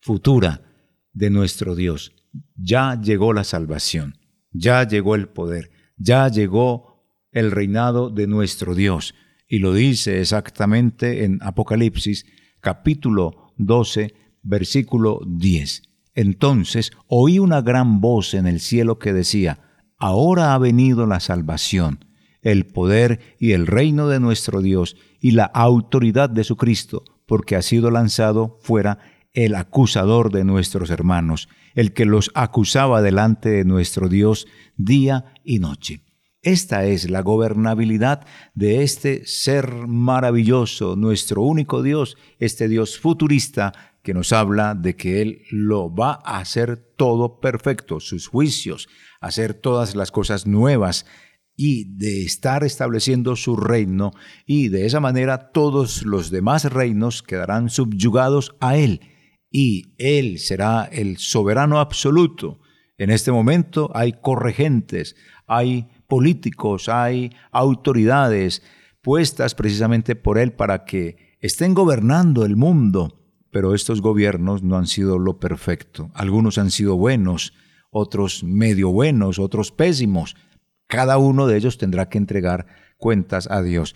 futura 0.00 0.62
de 1.12 1.28
nuestro 1.28 1.74
Dios. 1.74 2.12
Ya 2.56 2.98
llegó 2.98 3.34
la 3.34 3.44
salvación, 3.44 4.16
ya 4.50 4.86
llegó 4.86 5.14
el 5.14 5.28
poder, 5.28 5.70
ya 5.96 6.28
llegó 6.28 7.04
el 7.30 7.50
reinado 7.50 8.08
de 8.08 8.26
nuestro 8.26 8.74
Dios. 8.74 9.14
Y 9.46 9.58
lo 9.58 9.74
dice 9.74 10.20
exactamente 10.20 11.24
en 11.24 11.38
Apocalipsis 11.42 12.24
capítulo 12.60 13.52
12, 13.58 14.14
versículo 14.42 15.20
10. 15.26 15.82
Entonces 16.14 16.92
oí 17.06 17.38
una 17.38 17.60
gran 17.60 18.00
voz 18.00 18.34
en 18.34 18.46
el 18.46 18.60
cielo 18.60 18.98
que 18.98 19.12
decía, 19.12 19.58
Ahora 19.98 20.54
ha 20.54 20.58
venido 20.58 21.06
la 21.06 21.20
salvación, 21.20 22.04
el 22.40 22.66
poder 22.66 23.36
y 23.38 23.52
el 23.52 23.68
reino 23.68 24.08
de 24.08 24.18
nuestro 24.18 24.60
Dios 24.60 24.96
y 25.22 25.30
la 25.30 25.44
autoridad 25.44 26.28
de 26.28 26.44
su 26.44 26.56
Cristo, 26.56 27.04
porque 27.26 27.54
ha 27.56 27.62
sido 27.62 27.90
lanzado 27.90 28.58
fuera 28.60 28.98
el 29.32 29.54
acusador 29.54 30.32
de 30.32 30.44
nuestros 30.44 30.90
hermanos, 30.90 31.48
el 31.74 31.94
que 31.94 32.04
los 32.04 32.30
acusaba 32.34 33.00
delante 33.00 33.48
de 33.48 33.64
nuestro 33.64 34.08
Dios 34.08 34.46
día 34.76 35.32
y 35.44 35.60
noche. 35.60 36.02
Esta 36.42 36.84
es 36.86 37.08
la 37.08 37.22
gobernabilidad 37.22 38.26
de 38.54 38.82
este 38.82 39.24
ser 39.24 39.86
maravilloso, 39.86 40.96
nuestro 40.96 41.42
único 41.42 41.82
Dios, 41.82 42.16
este 42.40 42.66
Dios 42.66 42.98
futurista 42.98 43.72
que 44.02 44.14
nos 44.14 44.32
habla 44.32 44.74
de 44.74 44.96
que 44.96 45.22
Él 45.22 45.42
lo 45.52 45.94
va 45.94 46.20
a 46.24 46.38
hacer 46.38 46.78
todo 46.96 47.38
perfecto, 47.38 48.00
sus 48.00 48.26
juicios, 48.26 48.88
hacer 49.20 49.54
todas 49.54 49.94
las 49.94 50.10
cosas 50.10 50.48
nuevas 50.48 51.06
y 51.56 51.96
de 51.96 52.22
estar 52.22 52.64
estableciendo 52.64 53.36
su 53.36 53.56
reino 53.56 54.12
y 54.46 54.68
de 54.68 54.86
esa 54.86 55.00
manera 55.00 55.50
todos 55.52 56.02
los 56.04 56.30
demás 56.30 56.64
reinos 56.72 57.22
quedarán 57.22 57.68
subyugados 57.68 58.56
a 58.60 58.76
Él 58.76 59.00
y 59.50 59.94
Él 59.98 60.38
será 60.38 60.84
el 60.84 61.18
soberano 61.18 61.78
absoluto. 61.78 62.60
En 62.96 63.10
este 63.10 63.30
momento 63.32 63.90
hay 63.94 64.12
corregentes, 64.12 65.14
hay 65.46 65.88
políticos, 66.08 66.88
hay 66.88 67.30
autoridades 67.50 68.62
puestas 69.02 69.54
precisamente 69.54 70.16
por 70.16 70.38
Él 70.38 70.52
para 70.52 70.84
que 70.84 71.36
estén 71.40 71.74
gobernando 71.74 72.44
el 72.44 72.56
mundo, 72.56 73.20
pero 73.50 73.74
estos 73.74 74.00
gobiernos 74.00 74.62
no 74.62 74.76
han 74.76 74.86
sido 74.86 75.18
lo 75.18 75.38
perfecto. 75.38 76.10
Algunos 76.14 76.56
han 76.56 76.70
sido 76.70 76.96
buenos, 76.96 77.52
otros 77.90 78.42
medio 78.42 78.90
buenos, 78.90 79.38
otros 79.38 79.72
pésimos. 79.72 80.36
Cada 80.86 81.18
uno 81.18 81.46
de 81.46 81.56
ellos 81.56 81.78
tendrá 81.78 82.08
que 82.08 82.18
entregar 82.18 82.66
cuentas 82.98 83.50
a 83.50 83.62
Dios 83.62 83.94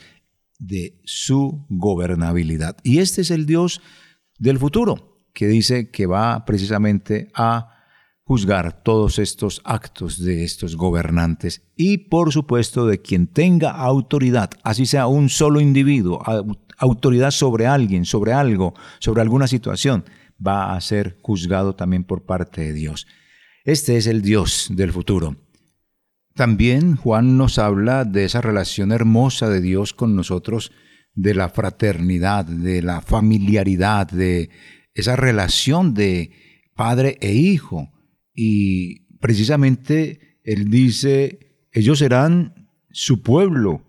de 0.59 1.00
su 1.05 1.66
gobernabilidad. 1.69 2.76
Y 2.83 2.99
este 2.99 3.23
es 3.23 3.31
el 3.31 3.47
Dios 3.47 3.81
del 4.38 4.59
futuro, 4.59 5.21
que 5.35 5.47
dice 5.47 5.90
que 5.90 6.07
va 6.07 6.45
precisamente 6.45 7.28
a 7.35 7.73
juzgar 8.26 8.83
todos 8.83 9.21
estos 9.21 9.62
actos 9.64 10.23
de 10.23 10.43
estos 10.43 10.76
gobernantes 10.76 11.62
y 11.76 11.99
por 11.99 12.33
supuesto 12.33 12.87
de 12.87 13.00
quien 13.00 13.28
tenga 13.28 13.71
autoridad, 13.71 14.50
así 14.64 14.85
sea 14.85 15.07
un 15.07 15.28
solo 15.28 15.61
individuo, 15.61 16.21
autoridad 16.76 17.31
sobre 17.31 17.66
alguien, 17.66 18.05
sobre 18.05 18.33
algo, 18.33 18.75
sobre 18.99 19.23
alguna 19.23 19.47
situación, 19.47 20.05
va 20.45 20.75
a 20.75 20.81
ser 20.81 21.19
juzgado 21.23 21.76
también 21.76 22.02
por 22.02 22.25
parte 22.25 22.62
de 22.62 22.73
Dios. 22.73 23.07
Este 23.64 23.97
es 23.97 24.09
el 24.09 24.23
Dios 24.23 24.69
del 24.71 24.93
futuro. 24.93 25.37
También 26.37 26.97
Juan 26.97 27.38
nos 27.38 27.59
habla 27.59 28.05
de 28.05 28.26
esa 28.26 28.43
relación 28.43 28.93
hermosa 28.93 29.49
de 29.49 29.62
Dios 29.62 29.95
con 29.95 30.14
nosotros, 30.14 30.71
de 31.14 31.35
la 31.35 31.49
fraternidad, 31.49 32.45
de 32.45 32.83
la 32.83 33.00
familiaridad, 33.00 34.07
de 34.07 34.50
esa 34.93 35.16
relación 35.16 35.95
de 35.95 36.33
padre 36.75 37.16
e 37.23 37.33
hijo 37.33 37.90
y 38.35 39.16
precisamente 39.16 40.38
él 40.45 40.69
dice, 40.69 41.69
ellos 41.73 42.00
serán 42.00 42.69
su 42.90 43.23
pueblo 43.23 43.83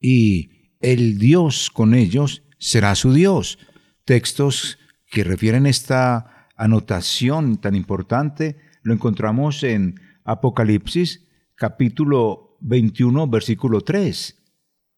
y 0.00 0.76
el 0.80 1.18
Dios 1.18 1.68
con 1.68 1.92
ellos 1.92 2.44
será 2.58 2.94
su 2.94 3.12
Dios. 3.12 3.58
Textos 4.06 4.78
que 5.10 5.22
refieren 5.22 5.66
esta 5.66 6.48
anotación 6.56 7.58
tan 7.60 7.74
importante 7.74 8.56
lo 8.82 8.94
encontramos 8.94 9.62
en 9.64 10.00
Apocalipsis 10.24 11.24
capítulo 11.54 12.56
21 12.60 13.28
versículo 13.28 13.80
3. 13.82 14.40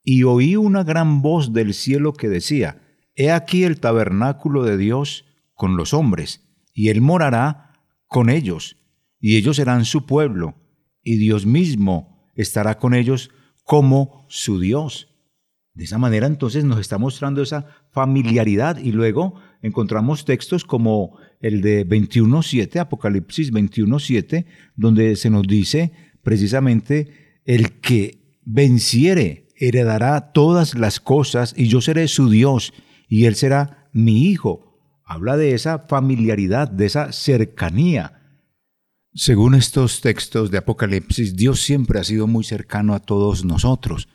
Y 0.02 0.22
oí 0.22 0.56
una 0.56 0.84
gran 0.84 1.20
voz 1.22 1.52
del 1.52 1.74
cielo 1.74 2.12
que 2.12 2.28
decía, 2.28 2.82
He 3.14 3.30
aquí 3.30 3.64
el 3.64 3.80
tabernáculo 3.80 4.62
de 4.62 4.76
Dios 4.76 5.24
con 5.54 5.76
los 5.76 5.94
hombres, 5.94 6.44
y 6.72 6.90
él 6.90 7.00
morará 7.00 7.72
con 8.06 8.30
ellos, 8.30 8.76
y 9.18 9.36
ellos 9.36 9.56
serán 9.56 9.84
su 9.84 10.06
pueblo, 10.06 10.54
y 11.02 11.16
Dios 11.16 11.46
mismo 11.46 12.30
estará 12.34 12.78
con 12.78 12.94
ellos 12.94 13.30
como 13.64 14.26
su 14.28 14.60
Dios. 14.60 15.08
De 15.74 15.84
esa 15.84 15.98
manera 15.98 16.26
entonces 16.26 16.64
nos 16.64 16.80
está 16.80 16.98
mostrando 16.98 17.42
esa 17.42 17.66
familiaridad 17.90 18.78
y 18.78 18.92
luego 18.92 19.34
encontramos 19.60 20.24
textos 20.24 20.64
como 20.64 21.18
el 21.40 21.60
de 21.60 21.86
21.7, 21.86 22.78
Apocalipsis 22.78 23.52
21.7, 23.52 24.46
donde 24.74 25.16
se 25.16 25.28
nos 25.28 25.46
dice 25.46 25.92
precisamente 26.26 27.40
el 27.44 27.78
que 27.80 28.40
venciere 28.44 29.46
heredará 29.54 30.32
todas 30.32 30.74
las 30.74 30.98
cosas 30.98 31.54
y 31.56 31.68
yo 31.68 31.80
seré 31.80 32.08
su 32.08 32.28
Dios 32.28 32.74
y 33.08 33.26
él 33.26 33.36
será 33.36 33.88
mi 33.92 34.24
hijo 34.24 34.66
habla 35.06 35.36
de 35.36 35.54
esa 35.54 35.78
familiaridad, 35.78 36.68
de 36.68 36.86
esa 36.86 37.12
cercanía. 37.12 38.20
Según 39.14 39.54
estos 39.54 40.00
textos 40.00 40.50
de 40.50 40.58
Apocalipsis, 40.58 41.36
Dios 41.36 41.62
siempre 41.62 42.00
ha 42.00 42.04
sido 42.04 42.26
muy 42.26 42.42
cercano 42.42 42.92
a 42.92 42.98
todos 42.98 43.44
nosotros. 43.44 44.08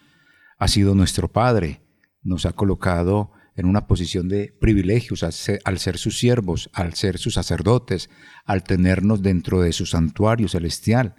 Ha 0.60 0.68
sido 0.68 0.94
nuestro 0.94 1.30
Padre, 1.30 1.82
nos 2.22 2.46
ha 2.46 2.52
colocado 2.52 3.32
en 3.56 3.68
una 3.68 3.88
posición 3.88 4.28
de 4.28 4.54
privilegios 4.60 5.24
al 5.24 5.32
ser, 5.32 5.62
al 5.64 5.80
ser, 5.80 5.98
sus 5.98 6.20
siervos, 6.20 6.70
al 6.74 6.94
ser 6.94 7.18
sus 7.18 7.36
sacerdotes, 7.36 8.10
al 8.46 8.64
tenernos 8.64 9.22
dentro 9.22 9.62
de 9.62 9.72
su 9.72 9.86
santuario 9.86 10.50
celestial. 10.50 11.16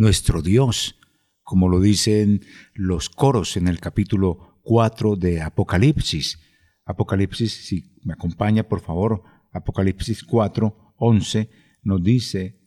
Nuestro 0.00 0.40
Dios, 0.40 0.98
como 1.42 1.68
lo 1.68 1.78
dicen 1.78 2.40
los 2.72 3.10
coros 3.10 3.58
en 3.58 3.68
el 3.68 3.80
capítulo 3.80 4.58
4 4.62 5.16
de 5.16 5.42
Apocalipsis. 5.42 6.38
Apocalipsis, 6.86 7.66
si 7.66 7.98
me 8.02 8.14
acompaña 8.14 8.66
por 8.66 8.80
favor, 8.80 9.22
Apocalipsis 9.52 10.24
4, 10.24 10.94
11, 10.96 11.50
nos 11.82 12.02
dice 12.02 12.58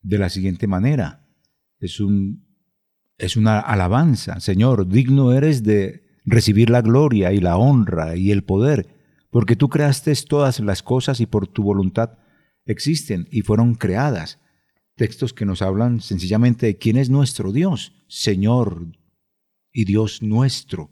de 0.00 0.18
la 0.18 0.28
siguiente 0.28 0.68
manera. 0.68 1.26
Es, 1.80 1.98
un, 1.98 2.46
es 3.16 3.36
una 3.36 3.58
alabanza. 3.58 4.38
Señor, 4.38 4.86
digno 4.86 5.32
eres 5.32 5.64
de 5.64 6.06
recibir 6.24 6.70
la 6.70 6.80
gloria 6.80 7.32
y 7.32 7.40
la 7.40 7.56
honra 7.56 8.14
y 8.14 8.30
el 8.30 8.44
poder, 8.44 8.86
porque 9.30 9.56
tú 9.56 9.68
creaste 9.68 10.12
todas 10.28 10.60
las 10.60 10.84
cosas 10.84 11.18
y 11.18 11.26
por 11.26 11.48
tu 11.48 11.64
voluntad 11.64 12.18
existen 12.66 13.26
y 13.32 13.42
fueron 13.42 13.74
creadas. 13.74 14.38
Textos 14.98 15.32
que 15.32 15.44
nos 15.44 15.62
hablan 15.62 16.00
sencillamente 16.00 16.66
de 16.66 16.76
quién 16.76 16.96
es 16.96 17.08
nuestro 17.08 17.52
Dios, 17.52 17.92
Señor 18.08 18.98
y 19.72 19.84
Dios 19.84 20.22
nuestro. 20.22 20.90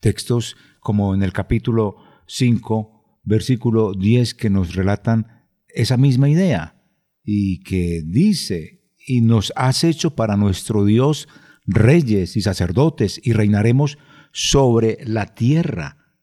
Textos 0.00 0.56
como 0.80 1.14
en 1.14 1.22
el 1.22 1.32
capítulo 1.32 1.98
5, 2.26 3.20
versículo 3.22 3.94
10, 3.94 4.34
que 4.34 4.50
nos 4.50 4.74
relatan 4.74 5.46
esa 5.68 5.96
misma 5.96 6.28
idea 6.28 6.84
y 7.22 7.62
que 7.62 8.02
dice, 8.04 8.90
y 9.06 9.20
nos 9.20 9.52
has 9.54 9.84
hecho 9.84 10.16
para 10.16 10.36
nuestro 10.36 10.84
Dios 10.84 11.28
reyes 11.66 12.36
y 12.36 12.42
sacerdotes 12.42 13.20
y 13.22 13.34
reinaremos 13.34 13.98
sobre 14.32 14.98
la 15.04 15.36
tierra. 15.36 16.18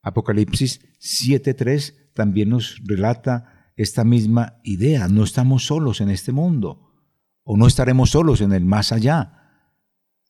Apocalipsis 0.00 0.80
7.3 1.00 2.12
también 2.14 2.50
nos 2.50 2.80
relata 2.84 3.59
esta 3.82 4.04
misma 4.04 4.60
idea. 4.62 5.08
No 5.08 5.24
estamos 5.24 5.66
solos 5.66 6.00
en 6.00 6.10
este 6.10 6.32
mundo 6.32 6.90
o 7.42 7.56
no 7.56 7.66
estaremos 7.66 8.10
solos 8.10 8.40
en 8.42 8.52
el 8.52 8.64
más 8.64 8.92
allá. 8.92 9.36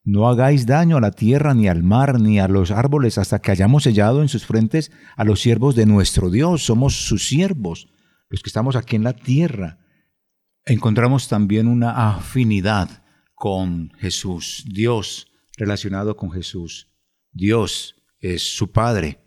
No 0.04 0.28
hagáis 0.28 0.66
daño 0.66 0.96
a 0.96 1.00
la 1.00 1.10
tierra, 1.10 1.52
ni 1.52 1.68
al 1.68 1.82
mar, 1.82 2.20
ni 2.20 2.38
a 2.38 2.48
los 2.48 2.70
árboles, 2.70 3.18
hasta 3.18 3.40
que 3.40 3.50
hayamos 3.50 3.82
sellado 3.82 4.22
en 4.22 4.28
sus 4.28 4.46
frentes 4.46 4.92
a 5.16 5.24
los 5.24 5.40
siervos 5.40 5.74
de 5.74 5.84
nuestro 5.84 6.30
Dios. 6.30 6.64
Somos 6.64 6.94
sus 7.06 7.26
siervos, 7.26 7.88
los 8.28 8.42
que 8.42 8.48
estamos 8.48 8.76
aquí 8.76 8.96
en 8.96 9.04
la 9.04 9.12
tierra. 9.12 9.78
Encontramos 10.64 11.28
también 11.28 11.66
una 11.66 12.14
afinidad 12.14 13.02
con 13.34 13.90
Jesús, 13.98 14.64
Dios 14.66 15.26
relacionado 15.56 16.16
con 16.16 16.30
Jesús. 16.30 16.88
Dios 17.32 17.96
es 18.20 18.54
su 18.54 18.70
Padre 18.70 19.18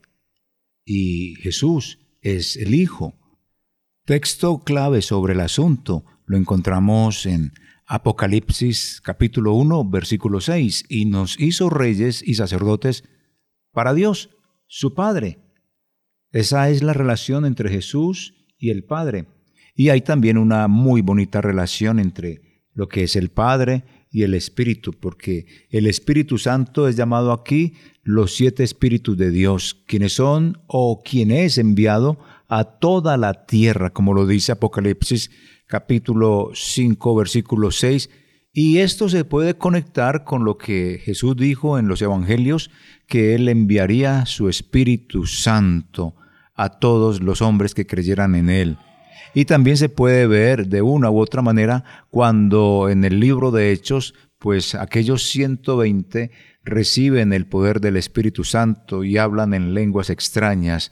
y 0.86 1.36
Jesús 1.36 2.00
es 2.22 2.56
el 2.56 2.74
Hijo. 2.74 3.20
Texto 4.06 4.66
clave 4.66 5.02
sobre 5.02 5.32
el 5.32 5.40
asunto 5.40 6.04
lo 6.26 6.36
encontramos 6.36 7.26
en 7.26 7.54
Apocalipsis 7.86 9.00
capítulo 9.02 9.54
1, 9.54 9.90
versículo 9.90 10.42
6, 10.42 10.88
y 10.90 11.06
nos 11.06 11.40
hizo 11.40 11.70
reyes 11.70 12.22
y 12.22 12.34
sacerdotes 12.34 13.06
para 13.72 13.94
Dios, 13.94 14.32
su 14.68 14.94
Padre. 14.94 15.40
Esa 16.32 16.70
es 16.70 16.84
la 16.84 16.92
relación 16.92 17.46
entre 17.46 17.70
Jesús 17.70 18.34
y 18.58 18.72
el 18.72 18.84
Padre. 18.84 19.26
Y 19.74 19.88
hay 19.88 20.02
también 20.02 20.38
una 20.38 20.68
muy 20.68 21.00
bonita 21.00 21.40
relación 21.40 21.98
entre 21.98 22.66
lo 22.74 22.90
que 22.90 23.04
es 23.04 23.16
el 23.16 23.30
Padre 23.30 23.86
y 24.12 24.24
el 24.24 24.34
Espíritu, 24.34 24.92
porque 24.92 25.46
el 25.70 25.88
Espíritu 25.88 26.38
Santo 26.38 26.90
es 26.90 26.98
llamado 26.98 27.32
aquí 27.32 27.76
los 28.02 28.36
siete 28.36 28.66
Espíritus 28.66 29.18
de 29.18 29.32
Dios, 29.32 29.82
quienes 29.88 30.12
son 30.12 30.62
o 30.68 31.02
quien 31.04 31.32
es 31.32 31.58
enviado 31.58 32.20
a 32.60 32.66
toda 32.66 33.18
la 33.18 33.46
tierra, 33.46 33.90
como 33.90 34.14
lo 34.14 34.28
dice 34.28 34.52
Apocalipsis 34.52 35.32
capítulo 35.66 36.52
5, 36.54 37.16
versículo 37.16 37.72
6. 37.72 38.12
Y 38.52 38.78
esto 38.78 39.10
se 39.10 39.26
puede 39.26 39.58
conectar 39.58 40.24
con 40.24 40.46
lo 40.46 40.60
que 40.60 41.02
Jesús 41.04 41.36
dijo 41.36 41.80
en 41.80 41.88
los 41.88 42.04
Evangelios, 42.04 42.70
que 43.08 43.34
Él 43.34 43.50
enviaría 43.50 44.28
su 44.28 44.50
Espíritu 44.50 45.26
Santo 45.26 46.16
a 46.54 46.78
todos 46.78 47.24
los 47.24 47.42
hombres 47.42 47.74
que 47.74 47.88
creyeran 47.88 48.36
en 48.36 48.52
Él. 48.52 48.78
Y 49.34 49.46
también 49.46 49.78
se 49.78 49.90
puede 49.90 50.28
ver 50.28 50.68
de 50.68 50.84
una 50.84 51.10
u 51.10 51.20
otra 51.20 51.42
manera 51.42 52.06
cuando 52.12 52.88
en 52.88 53.04
el 53.04 53.20
libro 53.20 53.50
de 53.50 53.72
Hechos, 53.72 54.14
pues 54.38 54.76
aquellos 54.76 55.24
120 55.24 56.30
reciben 56.64 57.34
el 57.34 57.48
poder 57.48 57.82
del 57.82 57.98
Espíritu 57.98 58.44
Santo 58.44 59.04
y 59.04 59.18
hablan 59.18 59.56
en 59.56 59.74
lenguas 59.74 60.12
extrañas. 60.12 60.92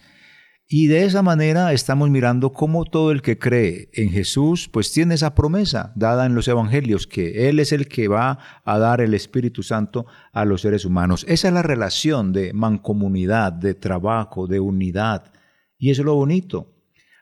Y 0.74 0.88
de 0.88 1.04
esa 1.04 1.22
manera 1.22 1.74
estamos 1.74 2.10
mirando 2.10 2.54
cómo 2.54 2.86
todo 2.86 3.12
el 3.12 3.22
que 3.22 3.38
cree 3.38 3.90
en 3.92 4.10
Jesús, 4.10 4.70
pues 4.72 4.94
tiene 4.94 5.16
esa 5.16 5.36
promesa 5.36 5.92
dada 5.98 6.26
en 6.26 6.34
los 6.34 6.48
evangelios, 6.48 7.08
que 7.08 7.50
Él 7.50 7.60
es 7.60 7.74
el 7.74 7.90
que 7.90 8.08
va 8.08 8.40
a 8.64 8.80
dar 8.80 9.02
el 9.02 9.14
Espíritu 9.14 9.64
Santo 9.64 10.06
a 10.32 10.46
los 10.46 10.62
seres 10.62 10.86
humanos. 10.86 11.26
Esa 11.28 11.50
es 11.50 11.54
la 11.54 11.62
relación 11.62 12.32
de 12.32 12.54
mancomunidad, 12.54 13.52
de 13.52 13.74
trabajo, 13.74 14.48
de 14.48 14.62
unidad. 14.62 15.34
Y 15.78 15.92
eso 15.92 16.04
es 16.04 16.06
lo 16.06 16.16
bonito. 16.16 16.74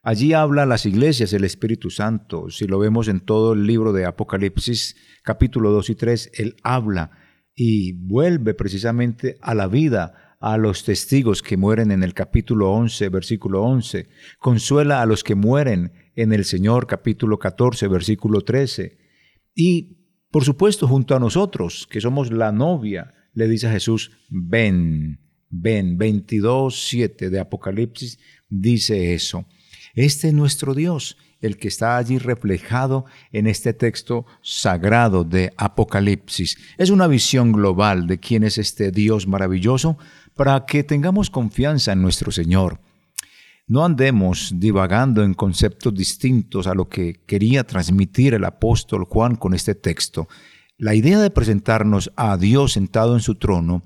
Allí 0.04 0.34
habla 0.34 0.68
las 0.68 0.86
iglesias 0.86 1.34
el 1.34 1.44
Espíritu 1.44 1.90
Santo. 1.90 2.52
Si 2.52 2.68
lo 2.68 2.78
vemos 2.78 3.08
en 3.08 3.20
todo 3.20 3.54
el 3.54 3.66
libro 3.66 3.94
de 3.94 4.06
Apocalipsis, 4.06 4.96
capítulo 5.24 5.72
2 5.72 5.90
y 5.90 5.96
3, 5.96 6.32
Él 6.36 6.56
habla 6.62 7.10
y 7.56 7.94
vuelve 7.94 8.54
precisamente 8.54 9.40
a 9.42 9.56
la 9.56 9.66
vida 9.66 10.29
a 10.40 10.58
los 10.58 10.84
testigos 10.84 11.42
que 11.42 11.58
mueren 11.58 11.92
en 11.92 12.02
el 12.02 12.14
capítulo 12.14 12.72
11, 12.72 13.10
versículo 13.10 13.64
11. 13.64 14.08
Consuela 14.40 15.02
a 15.02 15.06
los 15.06 15.24
que 15.24 15.36
mueren 15.36 15.92
en 16.16 16.32
el 16.34 16.46
Señor, 16.46 16.88
capítulo 16.88 17.38
14, 17.38 17.88
versículo 17.88 18.42
13. 18.42 18.98
Y, 19.54 19.98
por 20.32 20.46
supuesto, 20.46 20.88
junto 20.88 21.16
a 21.16 21.20
nosotros, 21.20 21.88
que 21.90 22.00
somos 22.00 22.32
la 22.32 22.52
novia, 22.52 23.14
le 23.34 23.48
dice 23.48 23.68
a 23.68 23.72
Jesús, 23.72 24.12
ven, 24.30 25.20
ven. 25.50 25.98
22, 25.98 26.88
7 26.88 27.30
de 27.30 27.40
Apocalipsis 27.40 28.20
dice 28.50 29.14
eso. 29.14 29.46
Este 29.94 30.30
es 30.30 30.34
nuestro 30.34 30.74
Dios, 30.74 31.18
el 31.42 31.58
que 31.58 31.68
está 31.68 31.98
allí 31.98 32.18
reflejado 32.18 33.06
en 33.32 33.48
este 33.48 33.74
texto 33.74 34.26
sagrado 34.42 35.24
de 35.24 35.52
Apocalipsis. 35.58 36.58
Es 36.78 36.90
una 36.90 37.08
visión 37.08 37.52
global 37.52 38.08
de 38.08 38.20
quién 38.20 38.44
es 38.44 38.58
este 38.58 38.92
Dios 38.92 39.28
maravilloso 39.28 39.98
para 40.40 40.66
que 40.66 40.86
tengamos 40.86 41.30
confianza 41.30 41.92
en 41.92 42.02
nuestro 42.02 42.32
Señor. 42.32 42.80
No 43.68 43.84
andemos 43.84 44.54
divagando 44.56 45.22
en 45.22 45.34
conceptos 45.34 45.94
distintos 45.94 46.66
a 46.66 46.74
lo 46.74 46.88
que 46.88 47.16
quería 47.26 47.66
transmitir 47.66 48.34
el 48.34 48.46
apóstol 48.46 49.04
Juan 49.04 49.36
con 49.36 49.54
este 49.54 49.76
texto. 49.76 50.30
La 50.78 50.96
idea 50.96 51.20
de 51.20 51.30
presentarnos 51.30 52.14
a 52.16 52.38
Dios 52.38 52.72
sentado 52.72 53.16
en 53.16 53.20
su 53.20 53.36
trono 53.36 53.84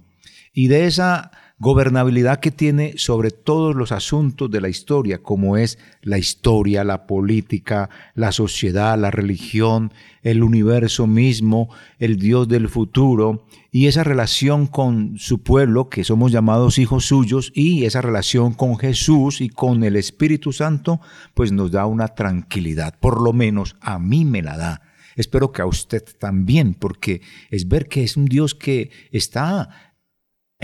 y 0.54 0.68
de 0.68 0.86
esa 0.86 1.32
gobernabilidad 1.60 2.39
que 2.39 2.52
tiene 2.52 2.96
sobre 2.98 3.32
todos 3.32 3.76
los 3.76 3.92
asuntos 3.92 4.50
de 4.52 4.60
la 4.60 4.70
historia, 4.70 5.20
como 5.20 5.56
es 5.56 5.78
la 6.02 6.18
historia, 6.18 6.84
la 6.84 7.06
política, 7.08 7.89
la 8.16 8.32
sociedad, 8.32 8.98
la 8.98 9.12
religión, 9.12 9.94
el 10.24 10.44
universo 10.44 11.08
mismo, 11.08 11.70
el 12.00 12.18
Dios 12.18 12.48
del 12.48 12.70
futuro, 12.70 13.46
y 13.72 13.88
esa 13.88 14.04
relación 14.04 14.68
con 14.68 15.18
su 15.18 15.42
pueblo, 15.42 15.89
que 15.89 16.04
somos 16.04 16.32
llamados 16.32 16.80
hijos 16.80 17.06
suyos, 17.06 17.52
y 17.56 17.86
esa 17.86 18.02
relación 18.02 18.54
con 18.54 18.78
Jesús 18.78 19.39
y 19.39 19.50
con 19.50 19.84
el 19.84 19.96
Espíritu 19.96 20.52
Santo, 20.52 21.02
pues 21.34 21.52
nos 21.52 21.72
da 21.72 21.86
una 21.86 22.10
tranquilidad, 22.10 22.98
por 23.00 23.22
lo 23.22 23.32
menos 23.32 23.76
a 23.80 24.00
mí 24.00 24.26
me 24.26 24.42
la 24.42 24.58
da. 24.58 24.82
Espero 25.16 25.52
que 25.52 25.62
a 25.62 25.66
usted 25.66 26.04
también, 26.20 26.74
porque 26.74 27.22
es 27.52 27.68
ver 27.68 27.88
que 27.88 28.04
es 28.04 28.18
un 28.18 28.26
Dios 28.26 28.56
que 28.56 28.89
está 29.12 29.92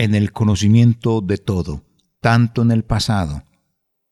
en 0.00 0.14
el 0.14 0.32
conocimiento 0.32 1.20
de 1.20 1.36
todo, 1.36 1.84
tanto 2.22 2.62
en 2.62 2.70
el 2.70 2.84
pasado 2.84 3.44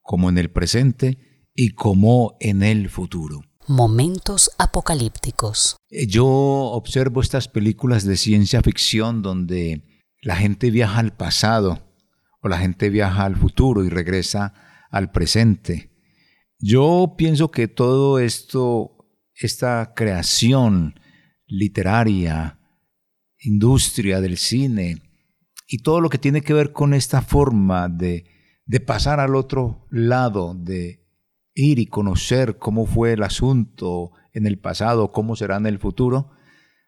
como 0.03 0.29
en 0.29 0.37
el 0.37 0.51
presente 0.51 1.49
y 1.55 1.71
como 1.71 2.37
en 2.41 2.63
el 2.63 2.91
futuro. 2.91 3.41
Momentos 3.67 4.51
apocalípticos. 4.59 5.79
Eh, 5.89 6.07
yo 6.07 6.27
observo 6.27 7.23
estas 7.23 7.49
películas 7.49 8.05
de 8.05 8.19
ciencia 8.19 8.61
ficción 8.61 9.23
donde 9.23 10.05
la 10.21 10.37
gente 10.37 10.71
viaja 10.71 10.99
al 10.99 11.17
pasado 11.17 11.79
o 12.43 12.49
la 12.49 12.59
gente 12.59 12.91
viaja 12.91 13.25
al 13.25 13.37
futuro 13.37 13.83
y 13.83 13.89
regresa 13.89 14.53
al 14.91 15.11
presente. 15.11 15.91
Yo 16.59 17.15
pienso 17.17 17.51
que 17.51 17.67
todo 17.67 18.19
esto, 18.19 19.07
esta 19.33 19.95
creación 19.97 21.01
literaria, 21.47 22.59
industria 23.39 24.21
del 24.21 24.37
cine, 24.37 25.08
y 25.69 25.83
todo 25.83 26.01
lo 26.01 26.09
que 26.09 26.19
tiene 26.19 26.41
que 26.41 26.55
ver 26.55 26.73
con 26.73 26.95
esta 26.95 27.21
forma 27.21 27.89
de, 27.89 28.25
de 28.65 28.81
pasar 28.81 29.21
al 29.21 29.37
otro 29.37 29.87
lado, 29.91 30.55
de 30.55 31.07
ir 31.55 31.79
y 31.79 31.87
conocer 31.87 32.57
cómo 32.57 32.87
fue 32.87 33.13
el 33.13 33.23
asunto 33.23 34.13
en 34.33 34.47
el 34.47 34.59
pasado, 34.59 35.13
cómo 35.13 35.37
será 35.37 35.57
en 35.59 35.67
el 35.67 35.79
futuro, 35.79 36.31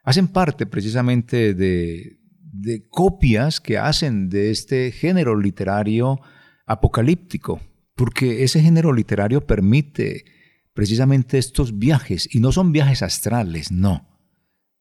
hacen 0.03 0.29
parte 0.29 0.65
precisamente 0.65 1.53
de, 1.53 2.21
de 2.41 2.89
copias 2.89 3.61
que 3.61 3.77
hacen 3.77 4.31
de 4.31 4.51
este 4.51 4.93
género 4.93 5.39
literario 5.39 6.21
apocalíptico, 6.67 7.61
porque 7.95 8.45
ese 8.45 8.63
género 8.63 8.93
literario 8.93 9.47
permite 9.47 10.25
precisamente 10.73 11.37
estos 11.37 11.79
viajes, 11.79 12.35
y 12.35 12.41
no 12.41 12.51
son 12.53 12.73
viajes 12.73 13.03
astrales, 13.03 13.71
no. 13.71 14.10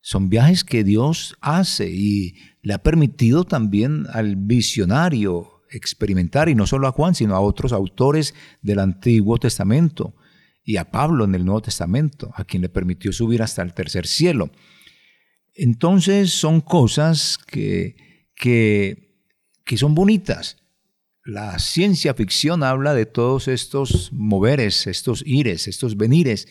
Son 0.01 0.29
viajes 0.29 0.63
que 0.63 0.83
Dios 0.83 1.35
hace 1.41 1.89
y 1.89 2.35
le 2.61 2.73
ha 2.73 2.83
permitido 2.83 3.43
también 3.43 4.05
al 4.11 4.35
visionario 4.35 5.59
experimentar, 5.71 6.49
y 6.49 6.55
no 6.55 6.65
solo 6.65 6.87
a 6.87 6.91
Juan, 6.91 7.15
sino 7.15 7.35
a 7.35 7.41
otros 7.41 7.73
autores 7.73 8.33
del 8.61 8.79
Antiguo 8.79 9.37
Testamento 9.37 10.15
y 10.63 10.77
a 10.77 10.91
Pablo 10.91 11.25
en 11.25 11.35
el 11.35 11.45
Nuevo 11.45 11.61
Testamento, 11.61 12.31
a 12.35 12.43
quien 12.43 12.61
le 12.61 12.69
permitió 12.69 13.11
subir 13.11 13.41
hasta 13.41 13.61
el 13.61 13.73
tercer 13.73 14.07
cielo. 14.07 14.51
Entonces 15.53 16.31
son 16.31 16.61
cosas 16.61 17.37
que, 17.37 18.29
que, 18.35 19.23
que 19.65 19.77
son 19.77 19.95
bonitas. 19.95 20.57
La 21.25 21.59
ciencia 21.59 22.13
ficción 22.13 22.63
habla 22.63 22.93
de 22.93 23.05
todos 23.05 23.47
estos 23.47 24.11
moveres, 24.13 24.87
estos 24.87 25.23
ires, 25.25 25.67
estos 25.67 25.97
venires, 25.97 26.47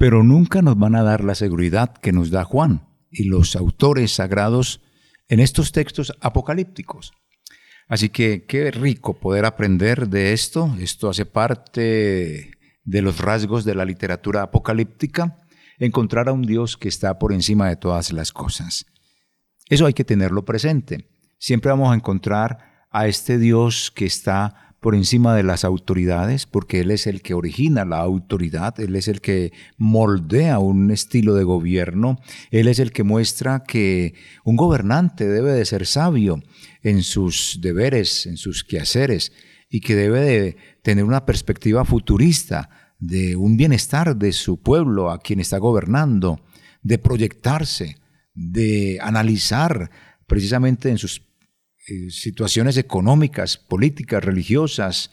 pero 0.00 0.22
nunca 0.22 0.62
nos 0.62 0.78
van 0.78 0.94
a 0.94 1.02
dar 1.02 1.22
la 1.22 1.34
seguridad 1.34 1.92
que 1.92 2.10
nos 2.10 2.30
da 2.30 2.42
Juan 2.42 2.88
y 3.10 3.24
los 3.24 3.54
autores 3.54 4.12
sagrados 4.12 4.80
en 5.28 5.40
estos 5.40 5.72
textos 5.72 6.14
apocalípticos. 6.22 7.12
Así 7.86 8.08
que 8.08 8.46
qué 8.46 8.70
rico 8.70 9.20
poder 9.20 9.44
aprender 9.44 10.08
de 10.08 10.32
esto. 10.32 10.74
Esto 10.80 11.10
hace 11.10 11.26
parte 11.26 12.52
de 12.82 13.02
los 13.02 13.18
rasgos 13.18 13.66
de 13.66 13.74
la 13.74 13.84
literatura 13.84 14.40
apocalíptica, 14.40 15.42
encontrar 15.78 16.30
a 16.30 16.32
un 16.32 16.46
Dios 16.46 16.78
que 16.78 16.88
está 16.88 17.18
por 17.18 17.34
encima 17.34 17.68
de 17.68 17.76
todas 17.76 18.10
las 18.10 18.32
cosas. 18.32 18.86
Eso 19.68 19.84
hay 19.84 19.92
que 19.92 20.04
tenerlo 20.04 20.46
presente. 20.46 21.10
Siempre 21.36 21.72
vamos 21.72 21.92
a 21.92 21.94
encontrar 21.94 22.86
a 22.90 23.06
este 23.06 23.36
Dios 23.36 23.92
que 23.94 24.06
está 24.06 24.69
por 24.80 24.94
encima 24.94 25.36
de 25.36 25.42
las 25.42 25.64
autoridades, 25.64 26.46
porque 26.46 26.80
Él 26.80 26.90
es 26.90 27.06
el 27.06 27.20
que 27.20 27.34
origina 27.34 27.84
la 27.84 27.98
autoridad, 27.98 28.80
Él 28.80 28.96
es 28.96 29.08
el 29.08 29.20
que 29.20 29.52
moldea 29.76 30.58
un 30.58 30.90
estilo 30.90 31.34
de 31.34 31.44
gobierno, 31.44 32.18
Él 32.50 32.66
es 32.66 32.78
el 32.78 32.90
que 32.90 33.04
muestra 33.04 33.62
que 33.64 34.14
un 34.42 34.56
gobernante 34.56 35.28
debe 35.28 35.52
de 35.52 35.66
ser 35.66 35.86
sabio 35.86 36.42
en 36.82 37.02
sus 37.02 37.58
deberes, 37.60 38.24
en 38.24 38.38
sus 38.38 38.64
quehaceres, 38.64 39.32
y 39.68 39.80
que 39.80 39.94
debe 39.94 40.20
de 40.20 40.56
tener 40.82 41.04
una 41.04 41.26
perspectiva 41.26 41.84
futurista 41.84 42.70
de 42.98 43.36
un 43.36 43.56
bienestar 43.56 44.16
de 44.16 44.32
su 44.32 44.60
pueblo 44.60 45.10
a 45.10 45.20
quien 45.20 45.40
está 45.40 45.58
gobernando, 45.58 46.40
de 46.82 46.98
proyectarse, 46.98 47.96
de 48.34 48.98
analizar 49.02 49.90
precisamente 50.26 50.88
en 50.88 50.98
sus 50.98 51.20
eh, 51.90 52.10
situaciones 52.10 52.76
económicas, 52.76 53.56
políticas, 53.56 54.22
religiosas 54.22 55.10